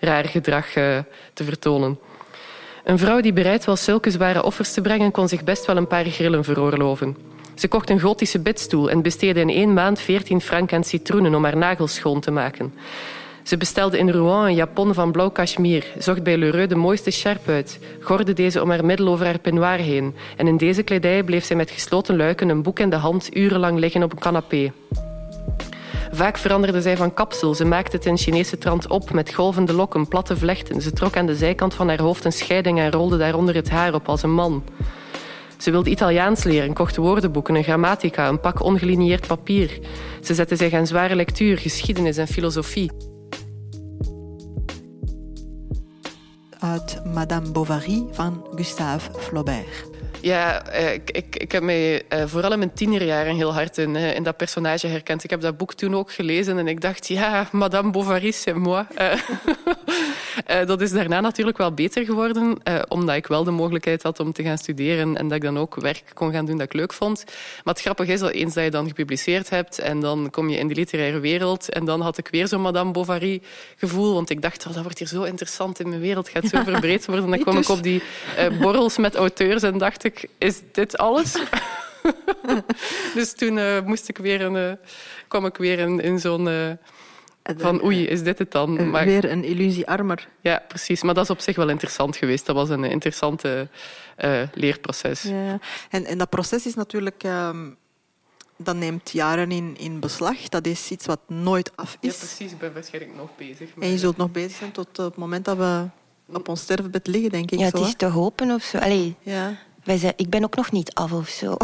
[0.04, 0.98] raar gedrag uh,
[1.32, 1.98] te vertonen.
[2.84, 5.86] Een vrouw die bereid was zulke zware offers te brengen, kon zich best wel een
[5.86, 7.16] paar grillen veroorloven.
[7.54, 11.44] Ze kocht een gotische bedstoel en besteedde in één maand 14 frank aan citroenen om
[11.44, 12.74] haar nagels schoon te maken.
[13.42, 17.48] Ze bestelde in Rouen een japon van blauw cashmere, zocht bij Lheureux de mooiste sjerp
[17.48, 21.44] uit, gorde deze om haar middel over haar peignoir heen en in deze kledij bleef
[21.44, 24.72] zij met gesloten luiken, een boek in de hand, urenlang liggen op een canapé.
[26.14, 27.54] Vaak veranderde zij van kapsel.
[27.54, 30.80] Ze maakte het in Chinese trant op met golvende lokken, platte vlechten.
[30.80, 33.94] Ze trok aan de zijkant van haar hoofd een scheiding en rolde daaronder het haar
[33.94, 34.64] op als een man.
[35.58, 39.78] Ze wilde Italiaans leren, kocht woordenboeken, een grammatica, een pak ongelinieerd papier.
[40.22, 42.90] Ze zette zich aan zware lectuur, geschiedenis en filosofie.
[46.58, 49.91] Uit Madame Bovary van Gustave Flaubert.
[50.22, 53.94] Ja, eh, ik, ik, ik heb mij uh, vooral in mijn tienerjaren heel hard in,
[53.94, 55.24] uh, in dat personage herkend.
[55.24, 58.84] Ik heb dat boek toen ook gelezen en ik dacht, ja, Madame Bovary, c'est moi.
[60.66, 62.58] dat is daarna natuurlijk wel beter geworden,
[62.88, 65.74] omdat ik wel de mogelijkheid had om te gaan studeren en dat ik dan ook
[65.74, 67.24] werk kon gaan doen dat ik leuk vond.
[67.64, 70.58] Maar het grappige is dat eens dat je dan gepubliceerd hebt en dan kom je
[70.58, 73.42] in de literaire wereld en dan had ik weer zo'n Madame Bovary
[73.76, 76.62] gevoel, want ik dacht, oh, dat wordt hier zo interessant in mijn wereld, gaat zo
[76.72, 77.30] verbreed worden.
[77.30, 78.02] Dan kwam ik op die
[78.60, 81.32] borrels met auteurs en dacht ik, is dit alles?
[83.14, 84.72] dus toen uh, moest ik weer een, uh,
[85.28, 86.46] kwam ik weer in, in zo'n...
[86.46, 86.70] Uh,
[87.56, 88.90] van oei, is dit het dan?
[88.90, 90.28] Maar, weer een illusie armer.
[90.40, 91.02] Ja, precies.
[91.02, 92.46] Maar dat is op zich wel interessant geweest.
[92.46, 93.68] Dat was een interessante
[94.54, 95.22] leerproces.
[95.22, 95.58] Ja.
[95.90, 97.22] En, en dat proces is natuurlijk...
[97.24, 97.76] Um,
[98.64, 100.48] dat neemt jaren in, in beslag.
[100.48, 102.12] Dat is iets wat nooit af is.
[102.12, 102.52] Ja, precies.
[102.52, 103.70] Ik ben waarschijnlijk nog bezig.
[103.80, 105.88] En je zult nog bezig zijn tot het moment dat we
[106.32, 107.58] op ons sterfbed liggen, denk ik.
[107.58, 108.78] Ja, het is te hopen of zo.
[108.78, 109.58] Allee, ja.
[109.84, 111.56] Wij zijn, ik ben ook nog niet af of zo.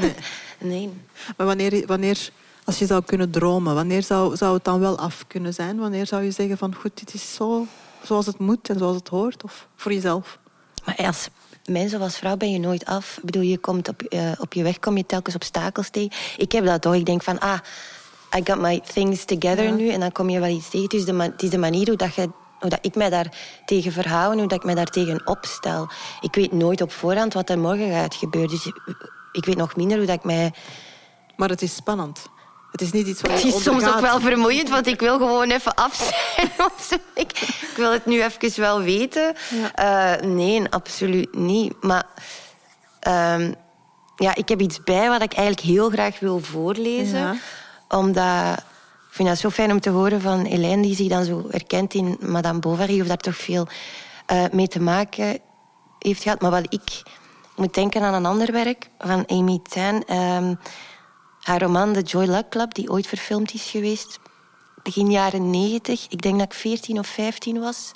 [0.00, 0.14] Nee.
[0.72, 0.90] nee.
[1.36, 2.30] Maar wanneer, wanneer,
[2.64, 5.78] als je zou kunnen dromen, wanneer zou, zou het dan wel af kunnen zijn?
[5.78, 7.66] Wanneer zou je zeggen van goed, dit is zo
[8.02, 9.44] zoals het moet en zoals het hoort?
[9.44, 10.38] Of voor jezelf?
[10.84, 11.28] Maar als
[11.64, 13.16] mens of als vrouw ben je nooit af.
[13.16, 16.10] Ik bedoel, je komt op, uh, op je weg kom je telkens obstakels tegen.
[16.36, 16.94] Ik heb dat toch.
[16.94, 17.58] Ik denk van, ah,
[18.36, 19.74] I got my things together ja.
[19.74, 19.88] nu.
[19.88, 20.88] En dan kom je wel iets tegen.
[20.88, 22.28] Dus de, het is de manier hoe dat je
[22.62, 23.26] hoe dat ik mij daar
[23.64, 25.88] tegen verhoud en hoe dat ik mij daar tegen opstel.
[26.20, 28.50] Ik weet nooit op voorhand wat er morgen gaat gebeuren.
[28.50, 28.72] Dus
[29.32, 30.52] ik weet nog minder hoe dat ik mij...
[31.36, 32.26] Maar het is spannend.
[32.70, 35.50] Het is niet iets wat Het is soms ook wel vermoeiend, want ik wil gewoon
[35.50, 37.00] even af zijn.
[37.26, 39.34] ik, ik, wil het nu even wel weten.
[39.74, 40.18] Ja.
[40.18, 41.82] Uh, nee, absoluut niet.
[41.82, 42.04] Maar
[43.08, 43.54] um,
[44.16, 47.18] ja, ik heb iets bij wat ik eigenlijk heel graag wil voorlezen.
[47.18, 47.34] Ja.
[47.88, 48.64] Omdat
[49.12, 51.94] ik vind dat zo fijn om te horen van Helene, die zich dan zo herkent
[51.94, 53.66] in Madame Bovary, of daar toch veel
[54.32, 55.38] uh, mee te maken
[55.98, 56.40] heeft gehad.
[56.40, 57.02] Maar wat ik
[57.56, 59.94] moet denken aan een ander werk van Amy Tan.
[60.16, 60.58] Um,
[61.40, 64.18] haar roman The Joy Luck Club, die ooit verfilmd is geweest,
[64.82, 66.06] begin jaren negentig.
[66.08, 67.92] Ik denk dat ik 14 of 15 was.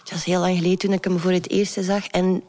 [0.00, 2.06] Het was heel lang geleden toen ik hem voor het eerst zag.
[2.06, 2.42] En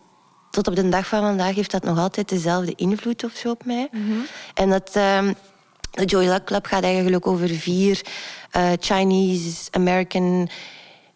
[0.51, 3.65] tot op de dag van vandaag heeft dat nog altijd dezelfde invloed of zo op
[3.65, 3.89] mij.
[4.53, 4.89] En dat...
[4.93, 5.33] ehm,
[5.95, 8.01] de Joy Luck Club gaat eigenlijk over vier
[8.51, 10.49] eh, Chinese American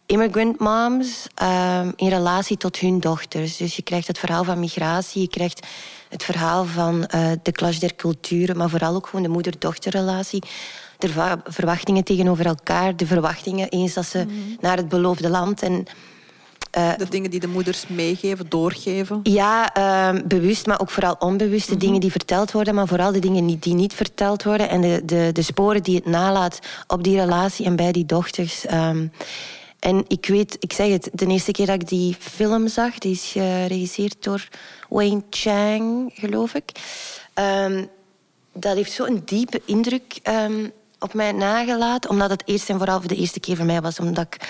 [0.06, 3.58] immigrant moms ehm, in relatie tot hun dochters.
[3.58, 5.68] Dus je krijgt het verhaal van migratie, je krijgt
[6.10, 10.44] het verhaal van eh, de clash der culturen, maar vooral ook gewoon de moeder-dochterrelatie.
[10.98, 14.26] De verwa- verwachtingen tegenover elkaar, de verwachtingen eens dat ze
[14.60, 15.86] naar het beloofde land en
[16.72, 19.20] De dingen die de moeders meegeven, doorgeven.
[19.24, 23.60] ja, ehm, bewust, maar ook vooral onbewuste dingen die verteld worden, maar vooral de dingen
[23.60, 27.66] die, niet verteld worden en de, de, de sporen die het nalaat op die relatie
[27.66, 28.66] en bij die dochters.
[28.66, 29.08] ehm.
[29.80, 33.12] en ik weet, ik zeg het, de eerste keer dat ik die film zag, die
[33.12, 34.48] is geregisseerd door
[34.90, 36.72] Wayne Chang, geloof ik.
[37.34, 37.86] Ehm,
[38.54, 40.20] dat heeft zo'n diepe indruk
[41.00, 42.10] op mij nagelaten.
[42.10, 44.00] Omdat het eerst en vooral voor de eerste keer voor mij was.
[44.00, 44.48] Omdat ik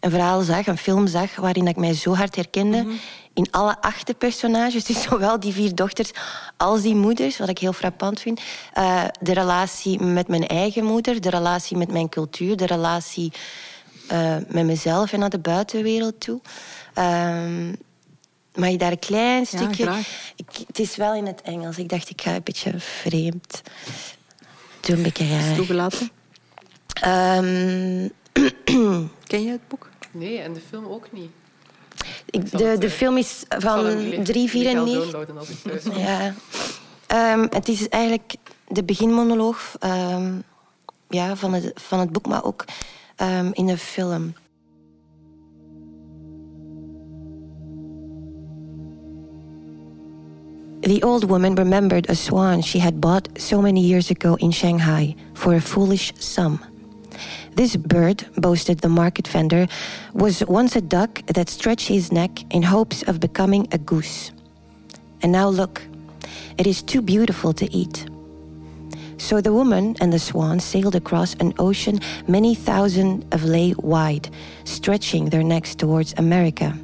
[0.00, 1.36] een verhaal zag, een film zag...
[1.36, 2.86] waarin ik mij zo hard herkende
[3.34, 4.84] in alle achterpersonages.
[4.90, 6.10] Dus zowel die vier dochters
[6.56, 8.40] als die moeders, wat ik heel frappant vind.
[8.72, 12.56] Eh, de relatie met mijn eigen moeder, de relatie met mijn cultuur...
[12.56, 13.32] de relatie
[14.08, 16.40] eh, met mezelf en naar de buitenwereld toe...
[16.94, 17.72] Ehm,
[18.54, 19.82] Mag je daar een klein stukje...
[19.82, 20.32] graag.
[20.36, 21.78] Ik, het is wel in het Engels.
[21.78, 23.62] Ik dacht, ik ga een beetje vreemd.
[24.80, 25.54] Doe een beetje Is raar.
[25.54, 26.10] toegelaten.
[27.00, 28.08] Ehm,
[29.30, 29.88] Ken je het boek?
[30.10, 31.30] Nee, en de film ook niet.
[32.30, 34.74] ik, de, het, de eh, film is van ille- 394.
[34.74, 35.98] illegaal downloaden als ik thuis kom.
[35.98, 36.34] Ja.
[37.06, 38.34] Ehm, het is eigenlijk
[38.68, 40.32] de beginmonoloog ehm,
[41.08, 42.64] ja, van, het, van het boek, maar ook
[43.16, 44.34] ehm, in de film.
[50.82, 55.14] The old woman remembered a swan she had bought so many years ago in Shanghai
[55.34, 56.69] for a foolish sum.
[57.54, 59.66] This bird, boasted the market vendor,
[60.12, 64.32] was once a duck that stretched his neck in hopes of becoming a goose.
[65.22, 65.82] And now look,
[66.58, 68.06] it is too beautiful to eat.
[69.18, 74.30] So the woman and the swan sailed across an ocean many thousand of lay wide,
[74.64, 76.76] stretching their necks towards America.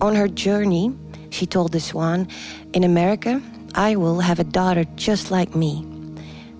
[0.00, 0.92] On her journey,
[1.30, 2.28] she told the swan,
[2.72, 3.40] In America,
[3.74, 5.84] I will have a daughter just like me.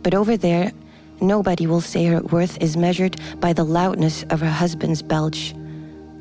[0.03, 0.73] But over there,
[1.21, 5.55] nobody will say her worth is measured by the loudness of her husband's belch.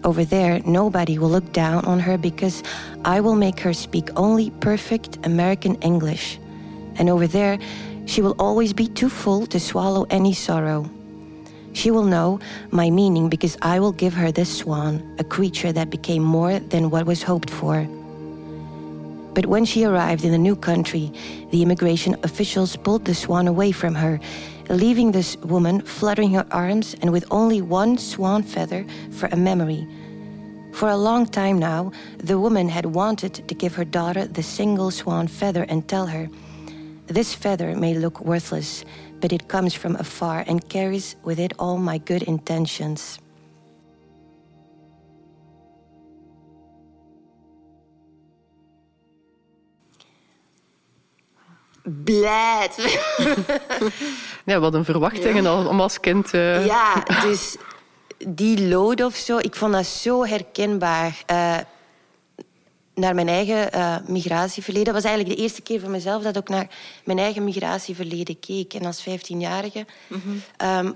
[0.03, 2.61] Over there, nobody will look down on her because
[3.03, 6.39] I will make her speak only perfect American English.
[6.97, 7.57] And over there,
[8.05, 10.89] she will always be too full to swallow any sorrow.
[11.73, 12.39] She will know
[12.71, 16.89] my meaning because I will give her this swan, a creature that became more than
[16.89, 17.87] what was hoped for.
[19.33, 21.11] But when she arrived in the new country,
[21.51, 24.19] the immigration officials pulled the swan away from her,
[24.69, 29.87] leaving this woman fluttering her arms and with only one swan feather for a memory.
[30.73, 34.91] For a long time now, the woman had wanted to give her daughter the single
[34.91, 36.27] swan feather and tell her,
[37.07, 38.83] This feather may look worthless,
[39.21, 43.19] but it comes from afar and carries with it all my good intentions.
[51.87, 52.73] Blijd.
[54.45, 56.33] Ja, wat een verwachtingen al- om als kind...
[56.33, 57.55] eh, Ja, dus
[58.27, 61.23] die lood of zo, ik vond dat zo herkenbaar.
[61.25, 61.57] eh,
[62.95, 64.85] naar mijn eigen eh, migratieverleden.
[64.93, 66.67] Dat was eigenlijk de eerste keer voor mezelf dat ik ook naar
[67.03, 68.73] mijn eigen migratieverleden keek.
[68.73, 69.85] En als 15-jarige
[70.57, 70.91] ehm,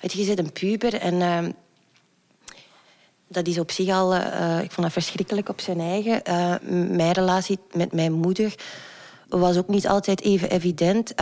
[0.00, 1.50] weet je, je zit een puber en ehm,
[3.28, 4.14] dat is op zich al...
[4.14, 6.24] eh, ik vond dat verschrikkelijk op zijn eigen.
[6.24, 6.54] Eh,
[6.88, 8.54] mijn relatie met mijn moeder
[9.28, 11.14] was ook niet altijd even evident.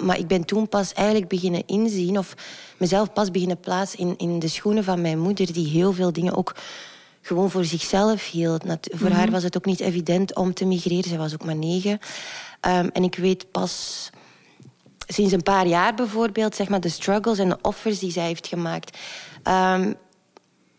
[0.00, 2.18] Maar ik ben toen pas eigenlijk beginnen inzien...
[2.18, 2.34] of
[2.76, 5.52] mezelf pas beginnen plaatsen in, in de schoenen van mijn moeder...
[5.52, 6.54] die heel veel dingen ook
[7.22, 8.64] gewoon voor zichzelf hield.
[8.64, 11.10] Nat- Voor haar was het ook niet evident om te migreren.
[11.10, 11.98] Ze was ook maar negen.
[12.60, 14.10] Ehm, en ik weet pas
[15.06, 18.46] sinds een paar jaar bijvoorbeeld, zeg maar, de struggles en de offers die zij heeft
[18.46, 18.98] gemaakt.
[19.42, 19.92] Ehm,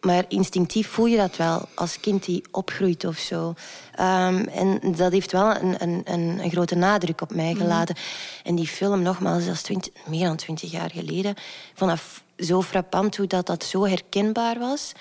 [0.07, 3.53] maar instinctief voel je dat wel als kind die opgroeit of zo.
[3.95, 7.95] Ehm, en dat heeft wel een, een, een, een grote nadruk op mij gelaten.
[8.43, 11.31] En die film, nogmaals, dat is 20, meer dan twintig jaar geleden.
[11.31, 14.91] Ik vond dat f- zo frappant hoe dat, dat zo herkenbaar was.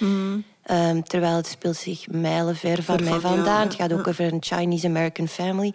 [0.62, 3.58] Ehm, terwijl het speelt zich mijlenver van mij vandaan.
[3.60, 3.64] ja.
[3.64, 5.72] Het gaat ook over een Chinese-American family.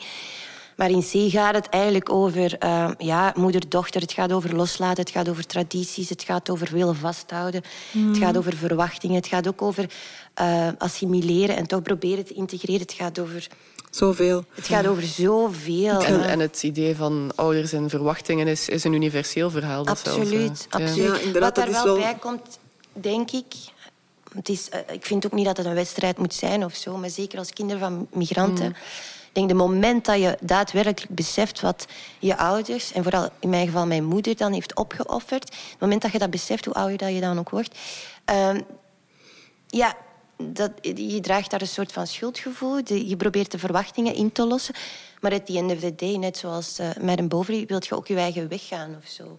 [0.81, 4.01] Maar in C gaat het eigenlijk over ehm, ja, moeder-dochter.
[4.01, 7.61] Het gaat over loslaten, het gaat over tradities, het gaat over willen vasthouden.
[7.91, 9.89] Het gaat over verwachtingen, het gaat ook over
[10.33, 12.81] eh, assimileren en toch proberen te integreren.
[12.81, 13.47] Het gaat over
[13.89, 14.43] Zoveel.
[14.53, 16.03] Het gaat over zoveel.
[16.03, 19.83] En, en het idee van ouders en verwachtingen is, is een universeel verhaal.
[19.83, 21.07] Dat absoluut, zelfs, uh, absoluut.
[21.07, 22.59] Ja, inderdaad, Wat daar wel, bij komt,
[22.93, 23.53] denk ik...
[24.33, 26.97] Het is, eh, ik vind ook niet dat het een wedstrijd moet zijn of zo,
[26.97, 28.69] maar zeker als kinderen van migranten.
[28.69, 28.75] Ik
[29.31, 31.85] denk, de moment dat je daadwerkelijk beseft wat
[32.19, 35.43] je ouders, en vooral in mijn geval mijn moeder, dan heeft opgeofferd.
[35.43, 37.77] Het moment dat je dat beseft, hoe ouder dat je dan ook wordt.
[38.25, 38.61] ehm,
[39.67, 39.95] ja,
[40.37, 42.79] dat, je draagt daar een soort van schuldgevoel.
[42.85, 44.75] Je probeert de verwachtingen in te lossen.
[45.21, 48.07] Maar at the end of the day, net zoals eh, met een wil je ook
[48.07, 49.37] je eigen weg gaan of zo.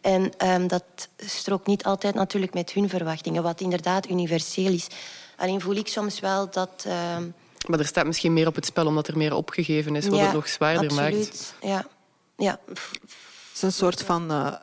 [0.00, 0.84] En ehm, dat
[1.16, 4.86] strookt niet altijd natuurlijk met hun verwachtingen, wat inderdaad universeel is.
[5.36, 6.84] Alleen voel ik soms wel dat...
[6.86, 7.24] ehm,
[7.66, 10.24] Maar er staat misschien meer op het spel omdat er meer opgegeven is, wat ja,
[10.24, 11.12] het nog zwaarder absoluut.
[11.12, 11.54] maakt.
[11.62, 11.86] Ja.
[12.36, 12.60] Ja.
[12.66, 12.78] Het
[13.54, 14.54] is een soort van eh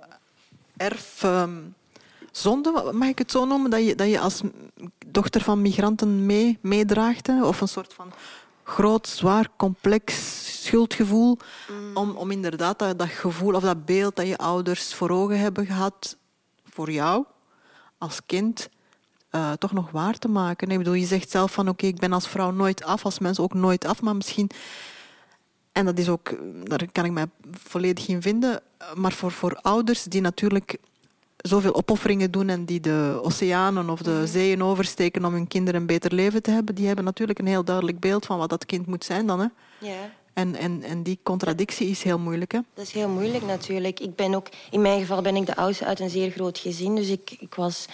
[0.82, 3.72] erfzonde, mag ik het zo noemen?
[3.72, 4.42] Dat je, dat je als
[5.06, 7.28] dochter van migranten mee, meedraagt.
[7.28, 7.46] Hè?
[7.46, 8.12] Of een soort van
[8.64, 10.14] groot, zwaar, complex
[10.64, 11.38] schuldgevoel.
[11.94, 15.66] Om, om inderdaad dat, dat gevoel of dat beeld dat je ouders voor ogen hebben
[15.66, 16.18] gehad
[16.66, 17.26] voor jou
[17.98, 18.70] als kind
[19.32, 20.72] eh, toch nog waar te maken.
[20.72, 23.40] Ik bedoel, je zegt zelf van oké, ik ben als vrouw nooit af, als mens
[23.40, 24.50] ook nooit af, maar misschien
[25.72, 28.62] en dat is ook, daar kan ik mij volledig in vinden.
[28.96, 30.78] Maar voor, voor ouders die natuurlijk
[31.38, 35.88] zoveel opofferingen doen en die de oceanen of de zeeën oversteken om hun kinderen een
[35.88, 38.86] beter leven te hebben, die hebben natuurlijk een heel duidelijk beeld van wat dat kind
[38.86, 39.40] moet zijn dan.
[39.40, 39.48] Hè?
[39.78, 40.12] ja.
[40.34, 42.52] En, en, en die contradictie is heel moeilijk.
[42.52, 42.60] Hè?
[42.74, 44.00] Dat is heel moeilijk natuurlijk.
[44.00, 46.96] Ik ben ook, in mijn geval ben ik de oudste uit een zeer groot gezin.
[46.96, 47.86] Dus ik, ik was,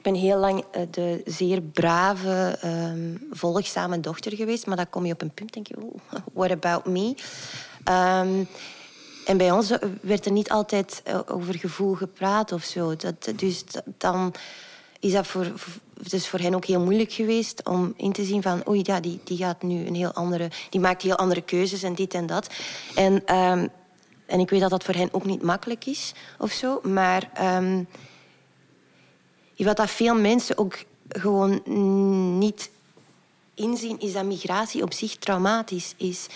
[0.00, 4.66] ik ben heel lang eh, de zeer brave, ehm, volgzame dochter geweest.
[4.66, 7.14] Maar dan kom je op een punt, denk je, oeh, what about me?
[7.84, 8.44] Ehm,
[9.26, 12.96] en bij ons eh, werd er niet altijd eh, over gevoel gepraat of zo.
[12.96, 13.64] Dat, dus
[13.98, 14.34] dan
[15.00, 15.52] is dat voor,
[16.10, 18.68] is voor hen ook heel moeilijk geweest om in te zien van...
[18.68, 20.50] oei, ja, die, die gaat nu een heel andere...
[20.70, 22.50] die maakt heel andere keuzes en dit en dat.
[22.94, 23.66] En, ehm,
[24.26, 26.80] en ik weet dat dat voor hen ook niet makkelijk is of zo.
[26.82, 27.30] Maar
[29.64, 31.62] wat dat veel mensen ook gewoon
[32.38, 32.70] niet
[33.54, 36.26] inzien, is dat migratie op zich traumatisch is.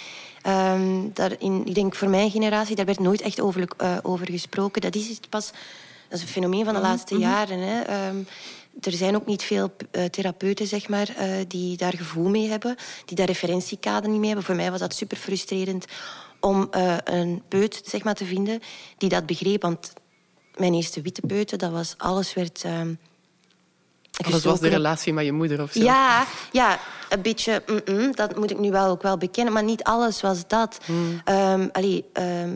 [0.43, 4.31] Ehm, daar in, ik denk voor mijn generatie, daar werd nooit echt over, eh, over
[4.31, 4.81] gesproken.
[4.81, 5.53] Dat is pas...
[6.09, 7.59] Dat is een fenomeen van de laatste jaren.
[7.59, 7.81] Hè.
[7.81, 8.16] Ehm,
[8.81, 12.77] er zijn ook niet veel eh, therapeuten zeg maar, eh, die daar gevoel mee hebben,
[13.05, 14.45] die daar referentiekader niet mee hebben.
[14.47, 15.85] Voor mij was dat super frustrerend
[16.41, 16.68] om
[17.05, 18.61] een peut zeg maar, te vinden
[18.99, 19.62] die dat begreep.
[19.62, 19.93] Want
[20.55, 22.64] mijn eerste witte peute, dat was alles werd.
[24.16, 25.82] Ehm Alles was de relatie met je moeder of zo.
[25.82, 27.62] Ja, ja, een beetje.
[28.14, 29.52] dat moet ik nu wel ook wel bekennen.
[29.52, 30.78] Maar niet alles was dat.
[31.24, 32.54] Ehm, allee, ehm,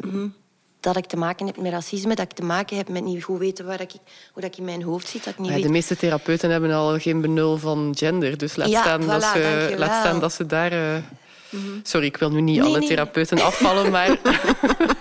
[0.80, 3.38] Dat ik te maken heb met racisme, dat ik te maken heb met niet goed
[3.38, 3.90] weten waar ik,
[4.32, 5.24] hoe dat ik in mijn hoofd zit.
[5.24, 8.38] Dat ik niet Ja, weet de meeste therapeuten hebben al geen benul van gender.
[8.38, 10.72] Dus laat, Ja, staan, dat ze, laat staan dat ze daar...
[10.72, 11.02] eh,
[11.82, 12.88] Sorry, ik wil nu niet Nee, alle nee.
[12.88, 14.08] therapeuten afvallen, maar...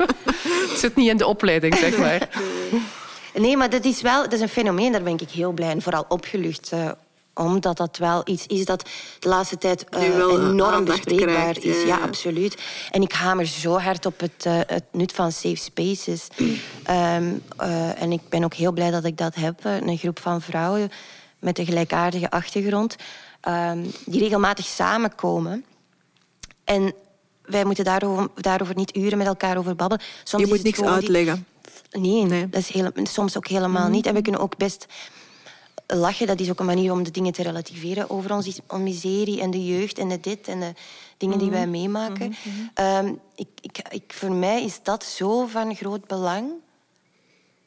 [0.70, 2.30] het zit niet in de opleiding, zeg maar.
[3.38, 5.82] Nee, maar dat is wel dat is een fenomeen, daar ben ik heel blij en
[5.82, 6.72] vooral opgelucht.
[6.72, 6.90] eh,
[7.38, 11.84] omdat dat wel iets is dat de laatste tijd eh, enorm bespreekbaar krijgt, is.
[11.84, 12.62] ja, absoluut.
[12.92, 16.28] En ik hamer zo hard op het, eh, het nut van safe spaces.
[16.84, 19.60] Ehm, eh, en ik ben ook heel blij dat ik dat heb.
[19.64, 20.90] Een groep van vrouwen
[21.40, 22.96] met een gelijkaardige achtergrond.
[23.42, 25.66] ehm, die regelmatig samenkomen.
[26.64, 26.94] En
[27.42, 30.06] wij moeten daarover, daarover niet uren met elkaar over babbelen.
[30.24, 31.46] Soms Je moet niks uitleggen.
[32.00, 32.50] Nee, Nee.
[32.50, 34.06] dat is heel, soms ook helemaal niet.
[34.06, 34.86] En we kunnen ook best
[35.88, 36.28] lachen.
[36.28, 39.52] Dat is ook een manier om de dingen te relativeren over onze om miserie en
[39.52, 40.74] de jeugd en de dit en de
[41.18, 42.36] dingen die wij meemaken.
[42.74, 46.52] Ehm, ik, ik, ik, voor mij is dat zo van groot belang.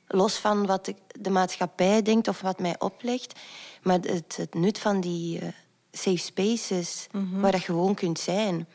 [0.06, 3.38] Los van wat de, de maatschappij denkt of wat mij oplegt.
[3.82, 5.48] Maar het, het nut van die eh,
[5.92, 8.66] safe spaces, waar dat gewoon kunt zijn.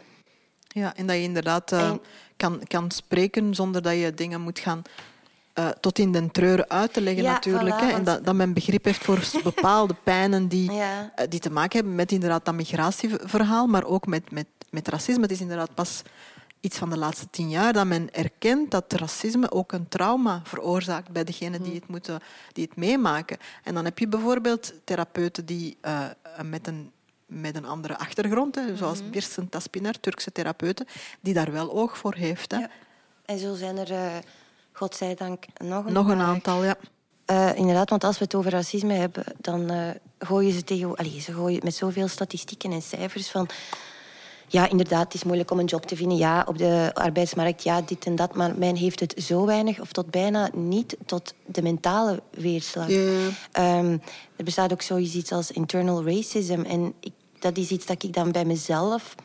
[0.67, 2.01] Ja, en dat je inderdaad eh, En-
[2.37, 4.81] kan, kan spreken zonder dat je dingen moet gaan
[5.55, 7.75] eh, tot in den treuren uit te leggen Ja, natuurlijk.
[7.75, 7.91] voilà, hè.
[7.91, 9.19] En dat, dat men begrip heeft voor
[9.53, 11.11] bepaalde pijnen die, Ja.
[11.15, 15.21] eh, die te maken hebben met inderdaad dat migratieverhaal, maar ook met, met, met racisme.
[15.21, 16.01] Het is inderdaad pas
[16.59, 21.11] iets van de laatste tien jaar dat men erkent dat racisme ook een trauma veroorzaakt
[21.11, 22.19] bij degenen die het, moeten,
[22.51, 23.37] die het meemaken.
[23.63, 25.99] En dan heb je bijvoorbeeld therapeuten die eh,
[26.43, 26.91] met een
[27.25, 30.85] met een andere achtergrond, hè, zoals Birsen Taspinar, Turkse therapeuten,
[31.21, 32.51] die daar wel oog voor heeft.
[32.51, 32.57] Hè.
[32.57, 32.69] Ja.
[33.25, 34.21] En zo zijn er,
[34.75, 36.75] godzijdank, nog een, Nog een aantal, ja.
[37.25, 40.95] Eh, inderdaad, want als we het over racisme hebben, dan eh, gooien ze tegen...
[40.95, 43.47] Allee, ze gooien met zoveel statistieken en cijfers van...
[44.47, 46.17] Ja, inderdaad, het is moeilijk om een job te vinden.
[46.17, 48.35] Ja, op de arbeidsmarkt, ja, dit en dat.
[48.35, 52.89] Maar men heeft het zo weinig, of tot bijna niet, tot de mentale weerslag.
[53.51, 53.97] Ehm,
[54.35, 56.61] er bestaat ook zoiets als internal racism.
[56.67, 59.15] En ik, dat is iets dat ik dan bij mezelf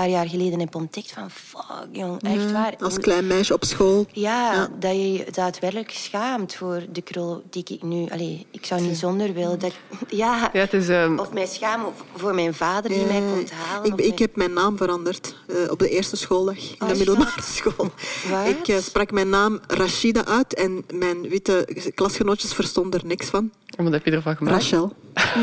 [0.00, 2.74] paar jaar geleden heb ontdekt van fuck, jong, echt waar.
[2.78, 4.06] Als klein meisje op school.
[4.12, 8.06] Ja, dat je je daadwerkelijk schaamt voor de krul die ik nu...
[8.10, 9.58] Allee, ik zou niet zonder willen.
[9.58, 9.72] Dat,
[10.08, 11.80] ja, Ja, het is, ehm, Of mij schaam
[12.16, 13.84] voor mijn vader die mij komt halen.
[13.86, 16.94] Ik, ik mijn- heb mijn naam veranderd eh, op de eerste schooldag in Oh, de
[16.96, 17.90] middelbare school.
[18.30, 18.46] Wat?
[18.48, 23.50] Ik eh, sprak mijn naam Rashida uit en mijn witte klasgenootjes verstonden er niks van.
[23.76, 24.56] wat heb je ervan gemaakt?
[24.56, 24.92] Rachel.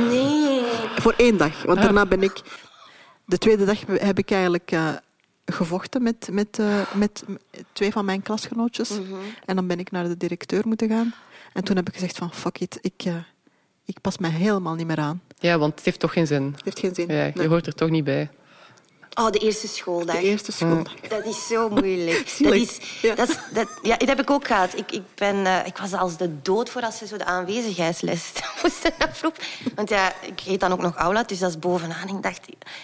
[0.10, 0.62] Nee.
[0.96, 2.42] Voor één dag, want daarna ben ik...
[3.32, 4.90] De tweede dag heb ik eigenlijk eh,
[5.46, 7.24] gevochten met, met, eh, met
[7.74, 8.90] twee van mijn klasgenootjes.
[8.90, 9.14] Mhm.
[9.46, 11.14] En dan ben ik naar de directeur moeten gaan.
[11.54, 13.16] En toen heb ik gezegd van, fuck it, ik, eh,
[13.86, 15.22] ik pas mij helemaal niet meer aan.
[15.40, 16.44] Ja, want het heeft toch geen zin.
[16.56, 17.08] Het heeft geen zin.
[17.08, 17.48] Ja, je Nee.
[17.48, 18.30] hoort er toch niet bij.
[19.20, 20.16] Oh, de eerste schooldag.
[20.16, 20.94] De eerste schooldag.
[21.10, 22.34] Dat is zo moeilijk.
[22.40, 23.16] Dat is, Ja.
[23.16, 24.78] dat is, dat, ja, dat heb ik ook gehad.
[24.78, 28.32] Ik, ik, ben, eh, ik was als de dood voor als ze zo de aanwezigheidsles
[28.64, 29.44] moesten afroepen.
[29.76, 32.08] Want ja, ik heet dan ook nog aula, dus dat is bovenaan.
[32.08, 32.40] Ik dacht,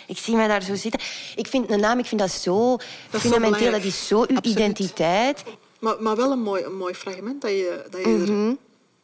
[0.08, 1.00] ik zie mij daar zo zitten.
[1.36, 2.78] Ik vind een naam, ik vind dat zo
[3.12, 3.72] zo fundamenteel.
[3.72, 4.46] Dat is zo uw Absoluut.
[4.46, 5.44] identiteit.
[5.80, 8.48] Maar, maar wel een mooi, een mooi fragment dat je, dat, je Mhm.
[8.50, 8.56] er,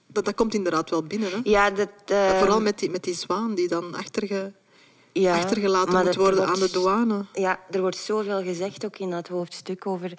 [0.07, 1.31] dat, dat komt inderdaad wel binnen.
[1.31, 1.37] Hè?
[1.43, 4.51] Ja, dat, eh, Vooral met die, met die zwaan die dan achterge,
[5.13, 7.25] ja, achtergelaten moet worden wordt- aan de douane.
[7.33, 10.13] Ja, er wordt zoveel gezegd ook in dat hoofdstuk over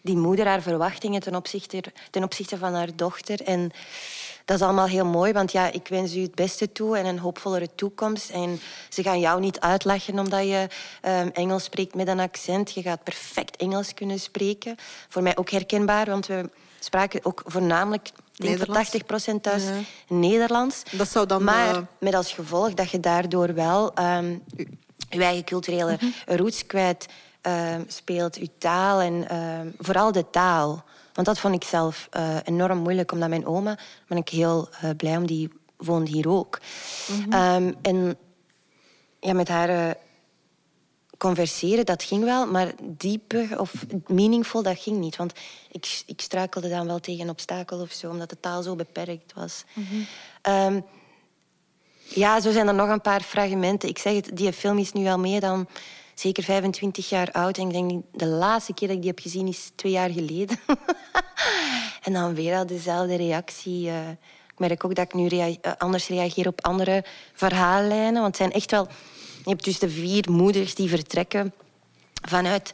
[0.00, 3.42] die moeder, haar verwachtingen ten opzichte, ten opzichte van haar dochter.
[3.42, 3.70] En
[4.44, 7.18] dat is allemaal heel mooi, want ja, ik wens u het beste toe en een
[7.18, 8.30] hoopvollere toekomst.
[8.30, 10.68] En ze gaan jou niet uitlachen omdat je
[11.00, 12.72] ehm, Engels spreekt met een accent.
[12.74, 14.76] Je gaat perfect Engels kunnen spreken.
[15.08, 19.30] Voor mij ook herkenbaar, want we spraken ook voornamelijk, denk voor Nederlands?
[19.30, 19.70] 80% thuis, Ja.
[20.16, 20.82] Nederlands.
[20.90, 24.36] Dat zou dan, Maar eh, met als gevolg dat je daardoor wel ehm,
[25.10, 27.06] je eigen culturele roots kwijt
[27.40, 30.84] ehm, speelt, je taal en ehm, vooral de taal.
[31.12, 34.90] Want dat vond ik zelf eh, enorm moeilijk, omdat mijn oma, ben ik heel eh,
[34.96, 36.58] blij om, die woont hier ook.
[37.30, 38.16] Ehm, en
[39.20, 39.96] ja, met haar
[41.18, 43.72] converseren, dat ging wel, maar dieper of
[44.06, 45.16] meaningful, dat ging niet.
[45.16, 45.32] Want
[45.70, 49.32] ik, ik struikelde dan wel tegen een obstakel of zo, omdat de taal zo beperkt
[49.34, 49.64] was.
[50.42, 50.80] Ehm,
[52.14, 53.88] ja, zo zijn er nog een paar fragmenten.
[53.88, 55.68] Ik zeg het, die film is nu al meer dan
[56.14, 57.58] zeker 25 jaar oud.
[57.58, 60.60] En ik denk, de laatste keer dat ik die heb gezien is twee jaar geleden.
[62.04, 63.88] en dan weer al dezelfde reactie.
[63.88, 64.08] eh.
[64.52, 68.12] ik merk ook dat ik nu rea- eh, anders reageer op andere verhaallijnen.
[68.14, 68.88] Want het zijn echt wel...
[69.48, 71.52] Je hebt dus de vier moeders die vertrekken
[72.28, 72.72] vanuit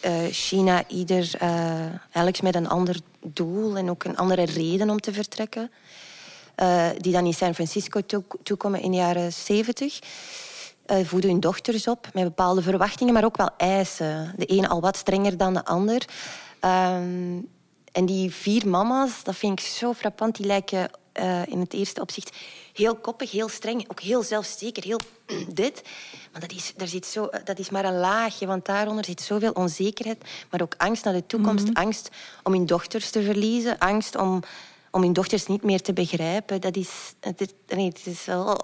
[0.00, 0.84] eh, China.
[0.88, 5.70] Ieder, eh elk met een ander doel en ook een andere reden om te vertrekken
[6.54, 9.98] eh, die dan in San Francisco toe- toekomen in de jaren 70.
[10.86, 14.34] eh voeden hun dochters op met bepaalde verwachtingen, maar ook wel eisen.
[14.36, 16.04] De ene al wat strenger dan de ander.
[16.60, 17.38] Ehm,
[17.92, 20.36] en die vier mama's, dat vind ik zo frappant.
[20.36, 22.36] Die lijken eh, in het eerste opzicht
[22.72, 25.00] heel koppig, heel streng, ook heel zelfzeker, heel
[25.52, 25.82] dit.
[26.32, 29.52] Maar dat is, daar zit zo, dat is maar een laagje, want daaronder zit zoveel
[29.52, 31.68] onzekerheid, maar ook angst naar de toekomst.
[31.72, 32.08] Angst
[32.42, 34.42] om hun dochters te verliezen, angst om,
[34.90, 36.60] om hun dochters niet meer te begrijpen.
[36.60, 36.90] Dat is...
[37.20, 38.56] Het is, nee, het is wel...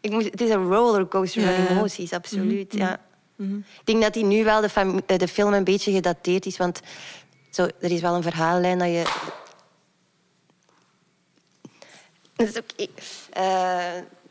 [0.00, 2.72] Ik moet, het is een rollercoaster van emoties, absoluut.
[2.72, 3.00] Ja.
[3.38, 6.80] Ik denk dat die nu wel de, eh, de film een beetje gedateerd is, want
[7.50, 9.42] zo, er is wel een verhaallijn dat je...
[12.36, 12.86] Dat is oké.
[13.32, 13.78] Eh,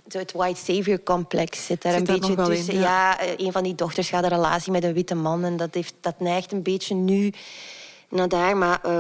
[0.10, 2.74] zo het white savior complex zit daar Zit een beetje tussen.
[2.74, 2.86] in, ja.
[3.12, 3.20] ja.
[3.20, 5.94] eh, een van die dochters gaat een relatie met een witte man en dat, heeft,
[6.02, 7.32] dat neigt een beetje nu
[8.10, 8.58] naar daar.
[8.58, 9.00] Maar eh,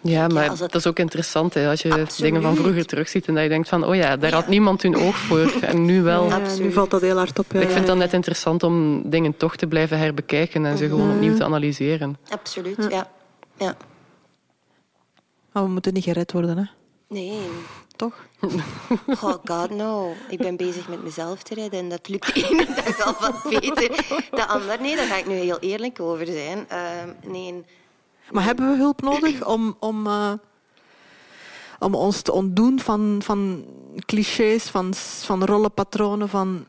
[0.00, 2.18] Ja, maar het- dat is ook interessant hè, als je Absoluut.
[2.18, 4.96] dingen van vroeger terugziet en dat je denkt van, oh ja, daar had niemand hun
[4.96, 6.26] oog voor en nu wel.
[6.28, 7.52] Ja, nu valt dat heel hard op.
[7.52, 7.60] ja.
[7.60, 11.36] Ik vind dat net interessant om dingen toch te blijven herbekijken en ze gewoon opnieuw
[11.36, 12.16] te analyseren.
[12.28, 13.10] absoluut, ja.
[13.58, 13.76] ja.
[15.52, 16.64] Maar we moeten niet gered worden, hè?
[17.08, 17.38] Nee,
[17.96, 18.14] toch?
[19.22, 20.14] Oh god, no.
[20.28, 23.42] Ik ben bezig met mezelf te redden en dat lukt de ene dag al wat
[23.60, 23.88] beter.
[24.30, 26.64] De ander, nee, daar ga ik nu heel eerlijk over zijn.
[26.68, 27.64] Ehm, nee,
[28.30, 30.32] Maar hebben we hulp nodig om, om, eh,
[31.78, 33.64] om ons te ontdoen van, van
[34.06, 36.66] clichés, van, van rollenpatronen, van...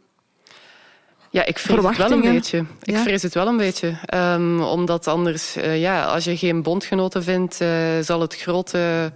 [1.30, 2.58] Ja, ik vrees het wel een beetje.
[2.58, 2.66] Ik
[2.96, 3.02] Ja?
[3.02, 3.98] vrees het wel een beetje.
[4.06, 9.14] Ehm, omdat anders, eh, ja, als je geen bondgenoten vindt, eh, zal het grote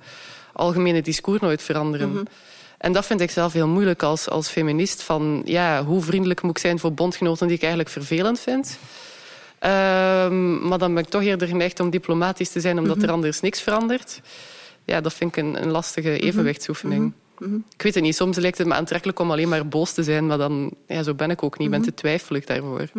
[0.60, 2.10] algemene discours nooit veranderen.
[2.12, 2.24] Mhm.
[2.78, 5.02] En dat vind ik zelf heel moeilijk als, als feminist.
[5.04, 8.78] Van, ja, hoe vriendelijk moet ik zijn voor bondgenoten die ik eigenlijk vervelend vind?
[9.60, 13.06] Ehm, maar dan ben ik toch eerder geneigd om diplomatisch te zijn, omdat Mhm.
[13.06, 14.22] er anders niks verandert.
[14.86, 16.20] Ja, dat vind ik een, een lastige Mhm.
[16.26, 17.14] evenwichtsoefening.
[17.76, 20.28] Ik weet het niet, soms lijkt het me aantrekkelijk om alleen maar boos te zijn,
[20.28, 21.68] maar dan, ja, zo ben ik ook niet.
[21.68, 22.90] Ik ben te twijfelig daarvoor.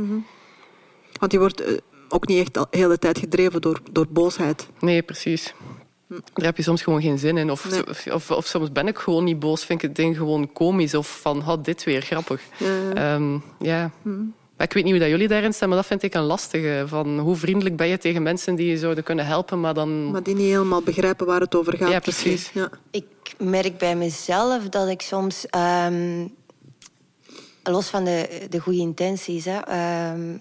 [1.21, 1.73] Want je wordt eh,
[2.09, 4.69] ook niet echt de hele tijd gedreven door, door boosheid.
[4.81, 5.55] Nee, precies.
[6.11, 7.51] Daar heb je soms gewoon geen zin in.
[7.51, 7.87] Of, Nee.
[7.89, 10.95] of, of, of soms ben ik gewoon niet boos, vind ik het ding gewoon komisch.
[10.95, 12.43] Of van, had dit weer grappig.
[12.57, 13.15] Ja, ja.
[13.15, 13.91] Ehm, ja.
[14.57, 16.85] Maar ik weet niet hoe dat jullie daarin staan, maar dat vind ik een lastige.
[16.87, 20.11] Van hoe vriendelijk ben je tegen mensen die je zouden kunnen helpen, maar dan...
[20.11, 21.91] Maar die niet helemaal begrijpen waar het over gaat.
[21.91, 22.51] Ja, precies.
[22.55, 22.71] Ja.
[22.91, 23.07] Ik
[23.39, 26.27] merk bij mezelf dat ik soms, ehm,
[27.63, 30.37] los van de, de goede intenties, hè, ehm,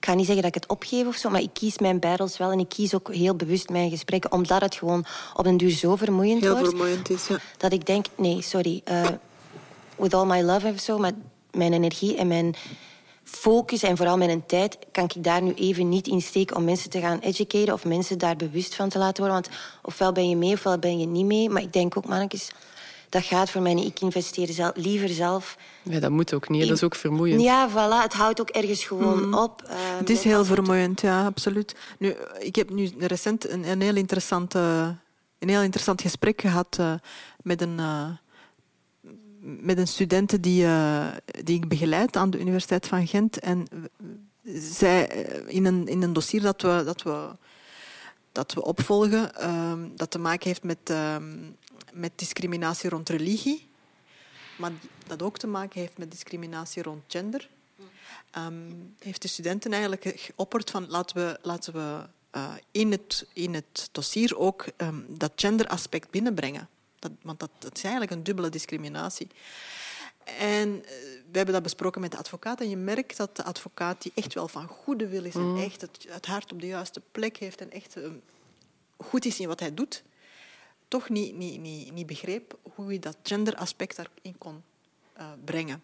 [0.00, 2.38] ik ga niet zeggen dat ik het opgeef of zo, maar ik kies mijn battles
[2.38, 5.70] wel en ik kies ook heel bewust mijn gesprekken, omdat het gewoon op een duur
[5.70, 6.68] zo vermoeiend Heel wordt.
[6.68, 7.38] vermoeiend is, ja.
[7.56, 9.06] Dat ik denk, nee, sorry, eh,
[9.96, 11.12] with all my love of zo, maar
[11.50, 12.54] mijn energie en mijn
[13.24, 16.90] focus en vooral mijn tijd kan ik daar nu even niet in steken om mensen
[16.90, 19.42] te gaan educaten of mensen daar bewust van te laten worden.
[19.42, 21.50] Want ofwel ben je mee ofwel ben je niet mee.
[21.50, 22.50] Maar ik denk ook, mannetjes,
[23.10, 23.86] dat gaat voor mij niet.
[23.86, 25.56] Ik investeer zelf, liever zelf.
[25.82, 26.68] Ja, dat moet ook niet.
[26.68, 27.42] Dat is ook vermoeiend.
[27.42, 29.62] Ja, voilà, het houdt ook ergens gewoon op.
[29.62, 31.74] Eh, Het is heel vermoeiend, ja, absoluut.
[31.98, 36.94] Nu, ik heb nu recent een, een, heel, interessant, een heel interessant gesprek gehad eh,
[37.42, 38.08] met een, eh,
[39.40, 41.06] met een studente die, eh,
[41.44, 43.38] die ik begeleid aan de Universiteit van Gent.
[43.38, 43.66] En
[44.54, 45.06] zij,
[45.46, 47.28] in, een, in een dossier dat we, dat we,
[48.32, 51.24] dat we opvolgen, ehm, dat te maken heeft met, ehm,
[51.92, 53.68] met discriminatie rond religie,
[54.58, 54.72] maar
[55.06, 57.48] dat ook te maken heeft met discriminatie rond gender
[58.30, 63.54] ehm, heeft de studenten eigenlijk geopperd van laten we, laten we eh, in, het, in
[63.54, 66.68] het dossier ook ehm, dat genderaspect binnenbrengen.
[66.98, 69.28] Dat, want dat, dat is eigenlijk een dubbele discriminatie.
[70.38, 70.90] En eh,
[71.30, 72.60] we hebben dat besproken met de advocaat.
[72.60, 75.80] En je merkt dat de advocaat die echt wel van goede wil is en echt
[75.80, 78.14] het, het hart op de juiste plek heeft en echt ehm,
[78.96, 80.02] goed is in wat hij doet,
[80.90, 84.62] toch niet, niet, niet, niet begreep hoe je dat genderaspect daarin kon
[85.12, 85.82] eh, brengen.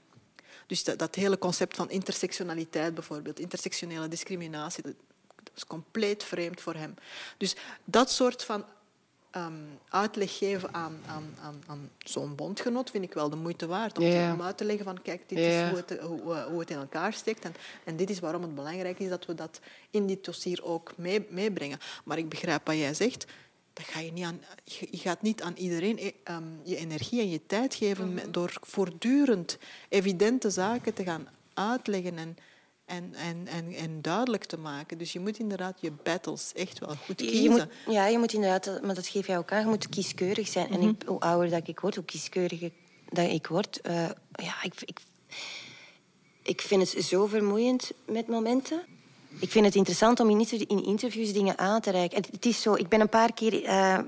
[0.66, 4.94] Dus dat, dat hele concept van intersectionaliteit bijvoorbeeld, intersectionele discriminatie, dat,
[5.42, 6.94] dat is compleet vreemd voor hem.
[7.36, 8.64] Dus dat soort van
[9.30, 9.52] ehm,
[9.88, 13.98] uitleg geven aan, aan, aan, aan zo'n bondgenoot vind ik wel de moeite waard.
[13.98, 14.04] Om,
[14.36, 16.76] te- uit te leggen van kijk, dit is hoe het, hoe, eh, hoe het in
[16.78, 17.44] elkaar steekt.
[17.44, 17.54] En,
[17.84, 21.26] en dit is waarom het belangrijk is dat we dat in dit dossier ook mee,
[21.30, 21.78] meebrengen.
[22.04, 23.24] Maar ik begrijp wat jij zegt.
[23.76, 27.30] Dat ga je, niet aan, je gaat niet aan iedereen eh, ehm, je energie en
[27.30, 29.58] je tijd geven met- door voortdurend
[29.88, 32.36] evidente zaken te gaan uitleggen en,
[32.84, 34.98] en, en, en, en duidelijk te maken.
[34.98, 37.42] Dus je moet inderdaad je battles echt wel goed kiezen.
[37.42, 40.48] Je moet, ja, je moet inderdaad, maar dat geef jij ook aan, je moet kieskeurig
[40.48, 40.70] zijn.
[40.70, 42.70] En ik, hoe ouder dat ik word, hoe kieskeuriger
[43.08, 43.80] dat ik word.
[43.80, 44.98] eh, ja, ik, ik,
[46.42, 48.82] ik vind het zo vermoeiend met momenten.
[49.38, 52.24] Ik vind het interessant om in, inter- in interviews dingen aan te reiken.
[52.30, 53.98] Het, is zo, ik ben een paar keer eh,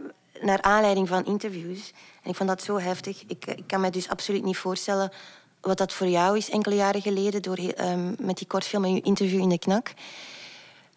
[0.40, 1.92] naar aanleiding van interviews.
[2.22, 3.22] En ik vond dat zo heftig.
[3.26, 5.12] Ik, ik kan me dus absoluut niet voorstellen
[5.60, 7.42] wat dat voor jou is enkele jaren geleden...
[7.42, 9.92] Door, ehm, met die kortfilm en je interview in de knak.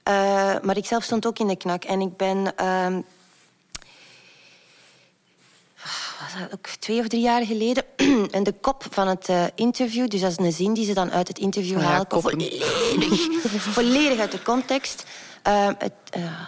[0.03, 0.13] Eh,
[0.61, 1.83] maar ik zelf stond ook in de knak.
[1.83, 2.55] En ik ben...
[2.55, 3.01] ehm,
[6.19, 7.83] was dat ook twee of drie jaar geleden.
[8.37, 11.11] en de kop van het eh, interview, dus dat is een zin die ze dan
[11.11, 12.21] uit het interview ja, koppen.
[12.21, 13.27] Volledig,
[13.77, 15.03] volledig uit de context.
[15.41, 15.93] Ehm, het,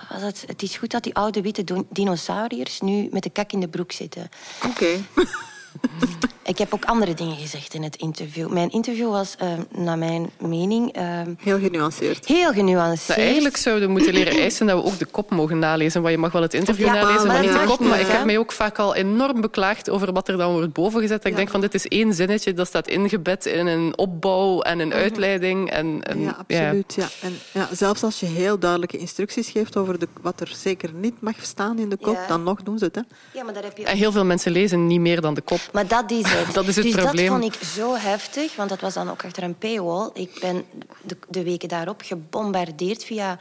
[0.10, 3.60] was het, het is goed dat die oude witte dinosauriërs nu met de kak in
[3.60, 4.30] de broek zitten.
[4.66, 4.88] Oké.
[6.46, 8.50] Ik heb ook andere dingen gezegd in het interview.
[8.50, 12.26] Mijn interview was, eh, naar mijn mening, eh, Heel genuanceerd.
[12.26, 13.18] heel genuanceerd.
[13.20, 16.02] Eigenlijk zouden we moeten leren eisen dat we ook de kop mogen nalezen.
[16.02, 17.80] Want je mag wel het interview Ja, nalezen, maar maar niet de kop.
[17.80, 21.22] Maar ik heb mij ook vaak al enorm beklaagd over wat er dan wordt bovengezet.
[21.22, 24.80] Dat Ik denk van, dit is één zinnetje, dat staat ingebed in een opbouw en
[24.80, 25.70] een uitleiding.
[25.70, 26.94] En, en, Ja, absoluut.
[26.96, 27.08] Ja.
[27.22, 31.22] En ja, zelfs als je heel duidelijke instructies geeft over de, wat er zeker niet
[31.22, 32.28] mag staan in de kop, Ja.
[32.28, 32.96] dan nog doen ze het.
[32.96, 33.02] Hè.
[33.34, 35.60] Ja, maar daar heb je En heel veel mensen lezen niet meer dan de kop.
[35.72, 36.54] Maar dat is het.
[36.54, 37.30] Dat is het dus probleem.
[37.30, 40.10] dat vond ik zo heftig, want dat was dan ook achter een paywall.
[40.14, 40.66] Ik ben
[41.02, 43.40] de, de weken daarop gebombardeerd via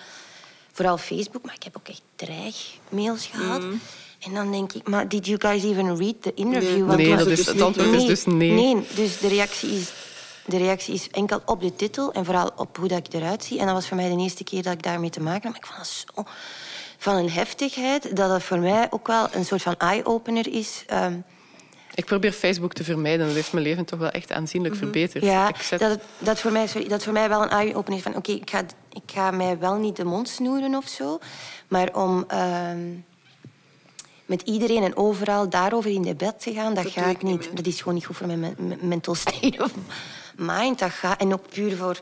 [0.73, 3.62] vooral Facebook, maar ik heb ook echt dreigmails gehad.
[4.18, 6.70] En dan denk ik, maar did you guys even read the interview?
[6.70, 6.85] Nee.
[6.85, 8.51] Want Nee, dat is, dus het antwoord is dus nee.
[8.51, 9.93] Nee, dus de reactie is...
[10.47, 13.59] De reactie is enkel op de titel en vooral op hoe dat ik eruit zie.
[13.59, 15.53] En dat was voor mij de eerste keer dat ik daarmee te maken had.
[15.53, 16.33] Maar ik vond dat zo
[16.99, 20.85] van een heftigheid dat het voor mij ook wel een soort van eye-opener is.
[20.87, 21.14] Ehm,
[21.95, 23.26] Ik probeer Facebook te vermijden.
[23.26, 25.24] Dat heeft mijn leven toch wel echt aanzienlijk verbeterd.
[25.24, 28.05] Ja, Ik zet- dat, dat, voor mij, sorry, dat voor mij wel een eye-opener is
[28.05, 28.16] van...
[28.16, 28.59] Oké, ik, ga,
[28.93, 31.18] ik ga mij wel niet de mond snoeren of zo.
[31.68, 32.78] Maar om ehm,
[34.26, 36.74] met iedereen en overal daarover in debat te gaan...
[36.74, 37.51] Dat, Dat ga ik niet.
[37.57, 39.72] Dat is gewoon niet goed voor mijn men- men- mental state of
[40.36, 40.78] mind.
[40.78, 41.99] Dat gaat, en ook puur voor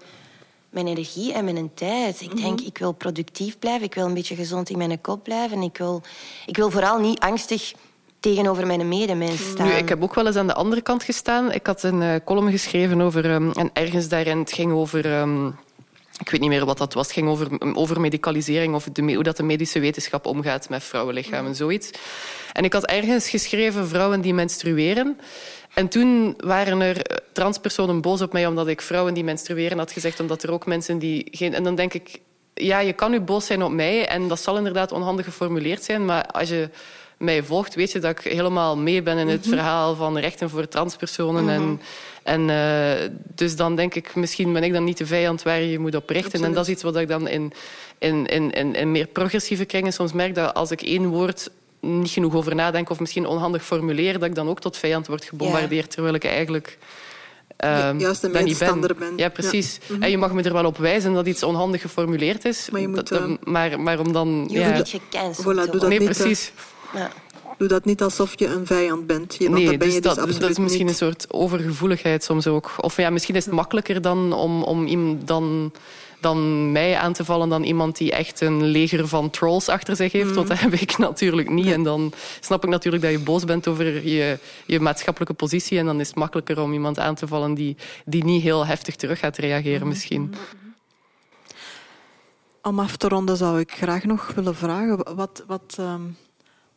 [0.71, 2.21] mijn energie en mijn tijd.
[2.21, 3.83] Ik denk, ik wil productief blijven.
[3.87, 5.63] Ik wil een beetje gezond in mijn kop blijven.
[5.63, 6.03] Ik wil,
[6.47, 7.73] ik wil vooral niet angstig
[8.21, 9.67] tegenover mijn medemens staan.
[9.67, 11.53] Nu, ik heb ook wel eens aan de andere kant gestaan.
[11.53, 13.31] Ik had een eh, column geschreven over...
[13.31, 15.13] ehm, en ergens daarin, het ging over...
[15.13, 15.47] ehm,
[16.19, 17.07] ik weet niet meer wat dat was.
[17.07, 21.55] Het ging over, over medicalisering of de, hoe dat de medische wetenschap omgaat met vrouwenlichamen,
[21.55, 21.91] zoiets.
[22.53, 25.19] En ik had ergens geschreven vrouwen die menstrueren.
[25.75, 30.21] En toen waren er transpersonen boos op mij omdat ik vrouwen die menstrueren had gezegd,
[30.21, 31.55] omdat er ook mensen die geen.
[31.55, 32.21] En dan denk ik,
[32.55, 36.05] ja, je kan nu boos zijn op mij en dat zal inderdaad onhandig geformuleerd zijn,
[36.05, 36.71] maar als je
[37.21, 39.55] mij volgt, weet je dat ik helemaal mee ben in het mhm.
[39.55, 41.49] verhaal van rechten voor transpersonen.
[41.49, 41.77] En, mhm.
[42.23, 45.71] en uh, dus dan denk ik, misschien ben ik dan niet de vijand waar je
[45.71, 46.45] je moet op richten.
[46.45, 47.53] En dat is iets wat ik dan in,
[47.99, 51.51] in, in, in, in meer progressieve kringen soms merk dat als ik één woord
[51.81, 55.25] niet genoeg over nadenk of misschien onhandig formuleer, dat ik dan ook tot vijand word
[55.25, 56.79] gebombardeerd, terwijl ik eigenlijk
[57.65, 59.13] uh, Juist een medestander ben.
[59.17, 59.79] Ja, precies.
[59.87, 60.03] Mhm.
[60.03, 62.69] En je mag me er wel op wijzen dat iets onhandig geformuleerd is.
[62.71, 64.49] Maar, je moet, uh, maar, maar om dan...
[64.51, 64.77] Je ja.
[64.77, 66.53] niet gecanceld voilà, doe dat Nee, precies.
[66.95, 67.11] Ja.
[67.59, 69.37] Doe dat niet alsof je een vijand bent.
[69.39, 72.71] Je, nee, ben dus je dus dat, dat, is misschien een soort overgevoeligheid soms ook.
[72.81, 75.73] Of ja, misschien is het makkelijker dan om, om iemand dan
[76.21, 80.13] dan mij aan te vallen dan iemand die echt een leger van trolls achter zich
[80.13, 80.35] heeft.
[80.35, 81.73] Want dat heb ik natuurlijk niet.
[81.73, 85.79] En dan snap ik natuurlijk dat je boos bent over je, je maatschappelijke positie.
[85.79, 88.97] En dan is het makkelijker om iemand aan te vallen die, die niet heel heftig
[88.97, 90.35] terug gaat reageren misschien.
[92.63, 96.17] Om af te ronden zou ik graag nog willen vragen wat, wat, um,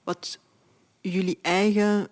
[0.04, 0.40] wat
[1.02, 2.08] jullie eigen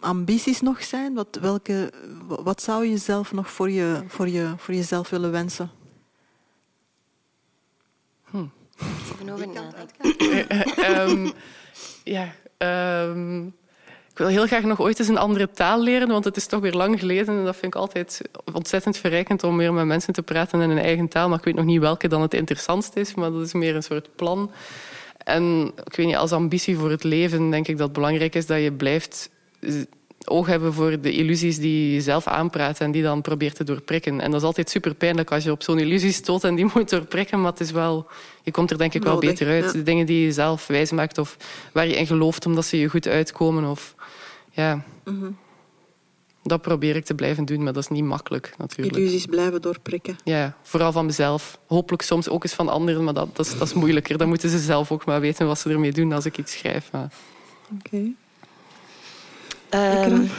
[0.00, 1.14] ambities nog zijn?
[1.14, 1.92] Wat, welke,
[2.26, 5.70] wat zou je zelf nog voor, je, voor, je, voor jezelf willen wensen?
[8.30, 8.46] Hm.
[10.78, 11.32] Even
[12.04, 13.46] ja, um,
[14.10, 16.60] ik wil heel graag nog ooit eens een andere taal leren, want het is toch
[16.60, 17.38] weer lang geleden.
[17.38, 18.20] En dat vind ik altijd
[18.52, 21.28] ontzettend verrijkend om meer met mensen te praten in hun eigen taal.
[21.28, 23.82] Maar ik weet nog niet welke dan het interessantst is, maar dat is meer een
[23.82, 24.50] soort plan.
[25.30, 28.46] En ik weet niet, als ambitie voor het leven denk ik dat het belangrijk is
[28.46, 29.30] dat je blijft
[30.24, 34.20] oog hebben voor de illusies die je zelf aanpraat en die dan probeert te doorprikken.
[34.20, 36.90] En dat is altijd super pijnlijk als je op zo'n illusie stoot en die moet
[36.90, 38.06] doorprikken, maar het is wel,
[38.42, 39.72] je komt er denk ik wel beter uit.
[39.72, 41.36] De dingen die je zelf wijs maakt of
[41.72, 43.64] waar je in gelooft omdat ze je goed uitkomen.
[43.64, 43.94] Of,
[44.50, 44.84] ja.
[45.04, 45.30] Mhm.
[46.42, 48.96] Dat probeer ik te blijven doen, maar dat is niet makkelijk natuurlijk.
[48.96, 50.18] Illusies blijven doorprikken.
[50.24, 51.58] Ja, vooral van mezelf.
[51.66, 54.18] Hopelijk soms ook eens van anderen, maar dat, dat, is, dat is moeilijker.
[54.18, 56.90] Dan moeten ze zelf ook maar weten wat ze ermee doen als ik iets schrijf.
[57.78, 58.12] Oké.
[59.74, 60.30] Um,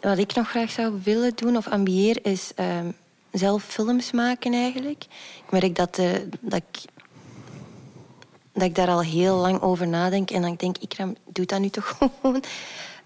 [0.00, 2.94] wat ik nog graag zou willen doen of ambieer is um,
[3.32, 5.04] zelf films maken eigenlijk.
[5.44, 6.10] Ik merk dat, uh,
[6.40, 6.84] dat, ik,
[8.52, 10.30] dat ik daar al heel lang over nadenk.
[10.30, 12.42] En dan denk ik, Ikram, doe dat nu toch gewoon.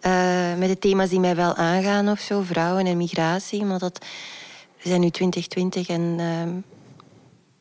[0.07, 2.43] Uh, met de thema's die mij wel aangaan of zo.
[2.43, 3.65] Vrouwen en migratie.
[3.65, 4.05] Maar dat,
[4.83, 6.21] we zijn nu 2020 en...
[6.21, 6.65] Um,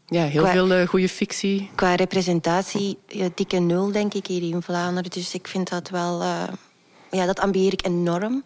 [0.06, 1.70] ja, heel veel uh, goede fictie.
[1.76, 5.12] Qua representatie, ja, dikke nul denk ik hier in Vlaanderen.
[5.12, 6.24] Dus ik vind dat wel
[7.12, 8.44] ja, dat ambieer ik enorm.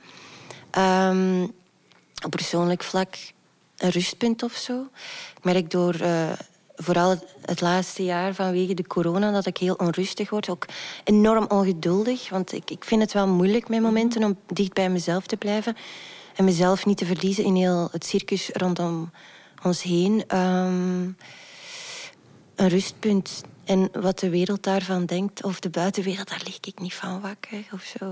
[0.78, 1.44] Um,
[2.26, 3.16] op persoonlijk vlak
[3.78, 4.88] een rustpunt of zo.
[5.38, 5.96] Ik merk door
[6.76, 10.50] vooral het laatste jaar vanwege de corona dat ik heel onrustig word.
[10.50, 10.66] Ook
[11.04, 12.30] enorm ongeduldig.
[12.30, 15.76] Want ik, ik vind het wel moeilijk met momenten om dicht bij mezelf te blijven.
[16.36, 19.12] En mezelf niet te verliezen in heel het circus rondom
[19.64, 20.38] ons heen.
[20.38, 21.18] Um,
[22.56, 23.44] een rustpunt.
[23.64, 27.66] En wat de wereld daarvan denkt, of de buitenwereld, daar lig ik niet van wakker
[27.72, 28.06] of zo.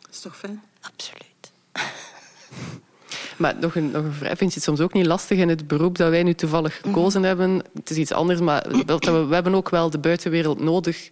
[0.00, 0.62] Dat is toch fijn?
[0.80, 1.52] Absoluut.
[3.36, 4.36] Maar nog een, nog een vraag.
[4.36, 6.88] Vind je het soms ook niet lastig in het beroep dat wij nu toevallig mhm.
[6.88, 7.62] gekozen hebben?
[7.74, 11.10] Het is iets anders, maar we, we hebben ook wel de buitenwereld nodig.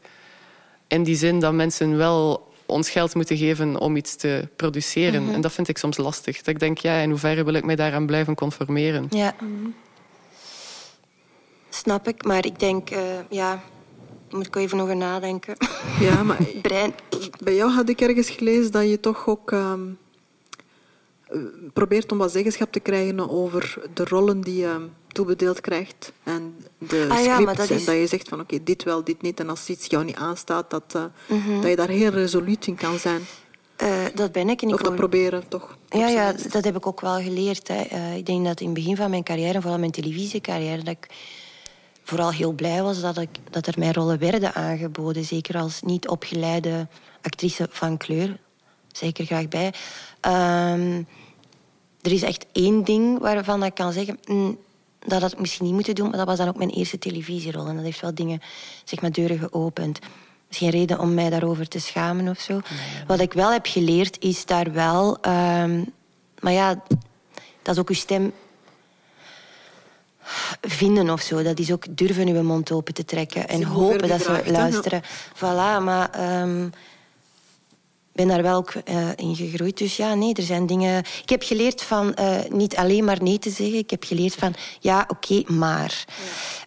[0.87, 5.25] In die zin dat mensen wel ons geld moeten geven om iets te produceren.
[5.25, 5.35] Mhm.
[5.35, 6.37] En dat vind ik soms lastig.
[6.37, 9.07] Dat ik denk, ja, in hoeverre wil ik mij daaraan blijven conformeren?
[9.11, 9.35] Ja.
[11.69, 12.99] Snap ik, maar ik denk, uh,
[13.31, 13.63] ja,
[14.31, 15.57] moet ik even over nadenken.
[16.01, 16.95] Ja, maar Brein.
[17.45, 19.73] bij jou had ik ergens gelezen dat je toch ook uh,
[21.73, 27.07] probeert om wat zeggenschap te krijgen over de rollen die je toebedeeld krijgt en de
[27.09, 27.57] ah, scripts.
[27.57, 27.87] Dat is...
[27.87, 29.41] En dat je zegt van oké, dit wel, dit niet.
[29.41, 31.03] En als iets jou niet aanstaat, dat, uh,
[31.61, 33.21] dat je daar heel resoluut in kan zijn.
[33.83, 34.63] Uh, dat ben ik.
[34.63, 35.77] En ik of dat proberen, toch?
[35.89, 37.69] Ja, ja, dat heb ik ook wel geleerd.
[37.69, 37.85] Hè.
[37.93, 41.07] Uh, ik denk dat in het begin van mijn carrière, vooral mijn televisiecarrière, dat ik
[42.03, 45.25] vooral heel blij was dat, ik, dat er mij rollen werden aangeboden.
[45.25, 46.89] Zeker als niet opgeleide
[47.23, 48.39] actrice van kleur.
[48.93, 49.73] Zeker graag bij.
[50.27, 51.07] Um,
[52.03, 54.19] er is echt één ding waarvan ik kan zeggen...
[54.27, 54.59] Mm,
[54.99, 57.67] dat had ik misschien niet moeten doen, maar dat was dan ook mijn eerste televisierol.
[57.67, 58.41] En dat heeft wel dingen,
[58.85, 59.99] zeg maar, deuren geopend.
[59.99, 60.05] Er
[60.49, 62.61] is geen reden om mij daarover te schamen of zo.
[63.07, 65.19] Wat ik wel heb geleerd, is daar wel...
[65.27, 65.93] Um,
[66.41, 66.83] maar ja,
[67.63, 68.33] dat is ook uw stem
[70.61, 71.43] vinden of zo.
[71.43, 75.03] Dat is ook durven uw mond open te trekken en hopen dat ze luisteren.
[75.35, 76.73] Voilà, maar um, ik
[78.19, 79.79] ben daar wel ook uh, in gegroeid.
[79.79, 80.99] Dus ja, nee, er zijn dingen...
[80.99, 83.79] Ik heb geleerd van uh, niet alleen maar nee te zeggen.
[83.79, 86.05] Ik heb geleerd van ja, oké, okay, maar.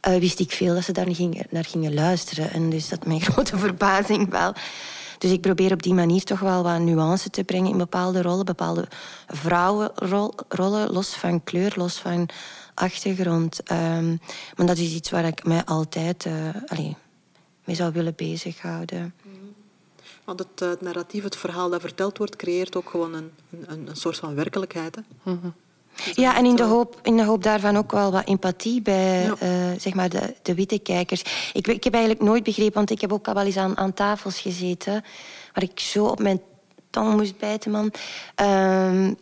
[0.07, 2.51] Uh, wist ik veel dat ze daar gingen, naar gingen luisteren.
[2.51, 4.53] En dus dat mijn grote verbazing wel
[5.17, 8.45] Dus ik probeer op die manier toch wel wat nuance te brengen in bepaalde rollen,
[8.45, 8.87] bepaalde
[9.27, 12.29] vrouwenrollen, los van kleur, los van
[12.73, 13.71] achtergrond.
[13.71, 14.19] Um,
[14.55, 16.33] maar dat is iets waar ik mij altijd uh,
[16.65, 16.95] allee,
[17.63, 19.13] mee zou willen bezighouden.
[20.23, 23.31] Want het, het, narratief, het verhaal dat verteld wordt, creëert ook gewoon een,
[23.67, 24.95] een, een soort van werkelijkheid.
[24.95, 25.01] Hè?
[25.23, 25.53] Mm -hmm.
[26.13, 29.35] Ja, en in de, hoop, in de hoop daarvan ook wel wat empathie bij ja.
[29.43, 31.23] uh, zeg maar de, de witte kijkers.
[31.53, 33.93] Ik, ik heb eigenlijk nooit begrepen, want ik heb ook al wel eens aan, aan
[33.93, 35.03] tafels gezeten...
[35.53, 36.41] waar ik zo op mijn
[36.89, 37.93] tong moest bijten, man.
[38.35, 39.17] Um,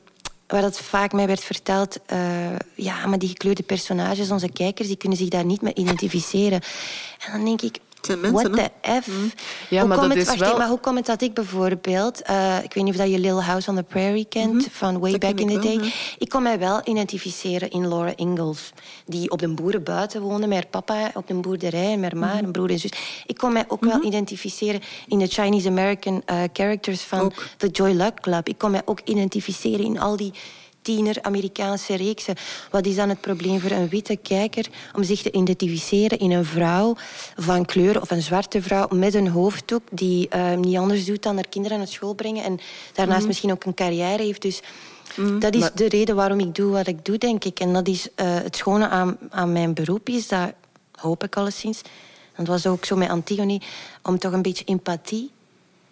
[0.48, 2.00] waar dat vaak mij werd verteld...
[2.14, 4.88] Uh, ja, maar die gekleurde personages, onze kijkers...
[4.88, 6.62] die kunnen zich daar niet mee identificeren.
[7.20, 7.80] En dan denk ik...
[8.32, 8.70] What the
[9.02, 9.08] F?
[9.08, 9.32] Mm.
[9.70, 10.58] Ja, maar, dat het, is wacht, wel...
[10.58, 12.22] maar hoe komt het dat ik bijvoorbeeld...
[12.30, 14.68] Uh, ik weet niet of dat je Little House on the Prairie kent, mm -hmm.
[14.72, 15.74] van way dat back in the wel, day.
[15.74, 15.92] ja.
[16.18, 18.72] Ik kon mij wel identificeren in Laura Ingalls.
[19.06, 21.92] Die op de boeren buiten woonde, met haar papa op de boerderij...
[21.92, 22.44] en met haar ma, Mhm.
[22.44, 22.92] en broer en zus.
[23.26, 27.34] Ik kon mij ook wel identificeren in de Chinese-American uh, characters van Ook.
[27.58, 28.48] The Joy Luck Club.
[28.48, 30.34] Ik kon mij ook identificeren in al die
[30.82, 32.36] tiener-Amerikaanse reeksen.
[32.72, 34.66] Wat is dan het probleem voor een witte kijker
[34.96, 36.96] om zich te identificeren in een vrouw
[37.36, 41.36] van kleur of een zwarte vrouw met een hoofddoek die uh, niet anders doet dan
[41.36, 42.60] haar kinderen naar school brengen en
[42.94, 44.42] daarnaast misschien ook een carrière heeft.
[44.42, 44.62] Dus
[45.40, 47.60] dat is Maar- de reden waarom ik doe wat ik doe, denk ik.
[47.60, 50.54] En dat is uh, het schone aan, aan mijn beroep is dat,
[50.92, 53.62] hoop ik alleszins, en het was ook zo met Antigone,
[54.04, 55.32] om toch een beetje empathie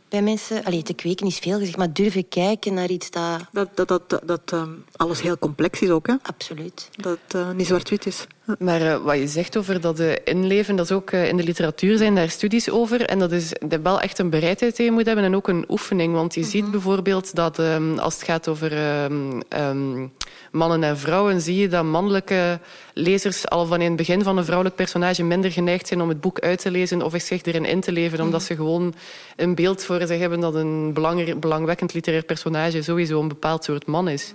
[0.10, 3.70] bij mensen allee, te kweken is veel gezegd, maar durven kijken naar iets dat Dat,
[3.76, 6.16] dat, dat, dat, dat, ehm, alles heel complex is ook, hè?
[6.22, 6.90] absoluut.
[6.92, 8.28] dat het eh, niet zwart-wit is.
[8.60, 11.44] Maar eh, wat je zegt over dat eh, inleven, dat is ook eh, in de
[11.44, 13.06] literatuur zijn daar studies over.
[13.06, 15.66] En dat is dat wel echt een bereidheid die je moet hebben en ook een
[15.68, 16.14] oefening.
[16.14, 20.08] Want je ziet bijvoorbeeld dat ehm, als het gaat over ehm, ehm,
[20.52, 22.60] mannen en vrouwen, zie je dat mannelijke
[22.94, 26.22] lezers al van in het begin van een vrouwelijk personage minder geneigd zijn om het
[26.22, 28.94] boek uit te lezen of zich erin in te leven, omdat ze gewoon
[29.36, 30.94] een beeld voor zich hebben dat een
[31.40, 34.34] belangwekkend literair personage sowieso een bepaald soort man is.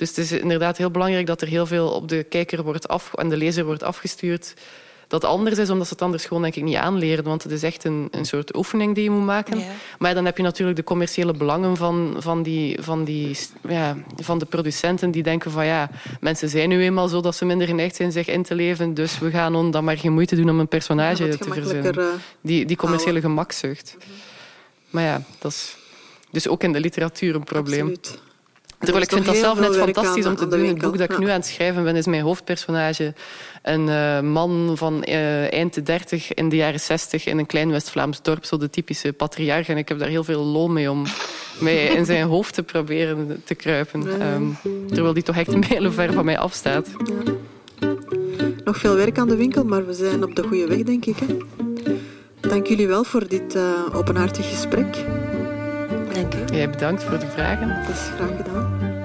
[0.00, 3.14] Dus het is inderdaad heel belangrijk dat er heel veel op de kijker wordt af
[3.14, 4.54] en de lezer wordt afgestuurd.
[5.08, 7.24] Dat anders is, omdat ze het anders gewoon denk ik niet aanleren.
[7.24, 9.58] Want het is echt een, een soort oefening die je moet maken.
[9.58, 9.64] Ja.
[9.98, 13.38] Maar dan heb je natuurlijk de commerciële belangen van, van, die, van, die,
[13.68, 15.90] ja, van de producenten die denken van ja,
[16.20, 18.94] mensen zijn nu eenmaal zo dat ze minder geneigd zijn zich in te leven.
[18.94, 21.98] Dus we gaan on dan maar geen moeite doen om een personage Ja, te verzinnen.
[21.98, 22.04] eh,
[22.40, 23.96] Die, die commerciële gemakzucht.
[24.90, 25.76] Maar ja, dat is
[26.30, 27.88] dus ook in de literatuur een probleem.
[27.88, 28.28] Absoluut.
[28.80, 30.66] Terwijl ik vind dat zelf net fantastisch aan- om te doen.
[30.66, 33.14] Het boek dat ik nu aan het schrijven ben, is mijn hoofdpersonage.
[33.62, 37.70] Een eh, man van eh, eind de dertig in de jaren zestig in een klein
[37.70, 38.44] West-Vlaams dorp.
[38.44, 39.68] Zo de typische patriarch.
[39.68, 41.04] En ik heb daar heel veel lol mee om
[41.60, 44.20] mij in zijn hoofd te proberen te kruipen.
[44.20, 44.42] Ehm,
[44.88, 46.88] terwijl die toch echt mijlenver van mij afstaat.
[48.64, 51.16] Nog veel werk aan de winkel, maar we zijn op de goede weg, denk ik.
[51.18, 51.36] Hè?
[52.48, 53.62] Dank jullie wel voor dit eh,
[53.92, 55.04] openhartig gesprek.
[56.14, 56.54] Dank u.
[56.54, 57.68] Jij bedankt voor de vragen.
[57.68, 58.98] Dat is graag gedaan.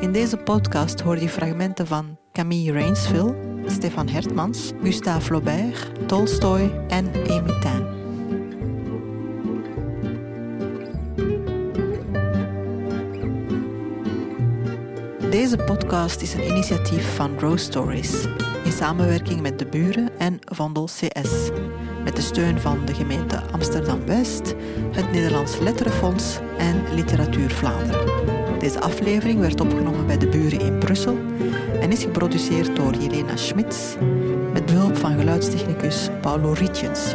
[0.00, 3.34] In deze podcast hoor je fragmenten van Camille Rainsville,
[3.66, 7.58] Stefan Hertmans, Gustave Flaubert, Tolstoy en Amy
[15.36, 18.24] Deze podcast is een initiatief van Rose Stories
[18.64, 21.50] in samenwerking met de buren en Vondel CS.
[22.04, 24.54] Met de steun van de gemeente Amsterdam-West,
[24.90, 28.58] het Nederlands Letterenfonds en Literatuur Vlaanderen.
[28.58, 31.18] Deze aflevering werd opgenomen bij de buren in Brussel
[31.80, 33.96] en is geproduceerd door Jelena Schmitz
[34.52, 37.14] met behulp van geluidstechnicus Paulo Rietjens.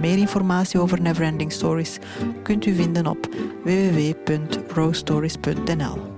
[0.00, 1.98] Meer informatie over Neverending Stories
[2.42, 3.28] kunt u vinden op
[3.64, 6.15] www.rostories.nl.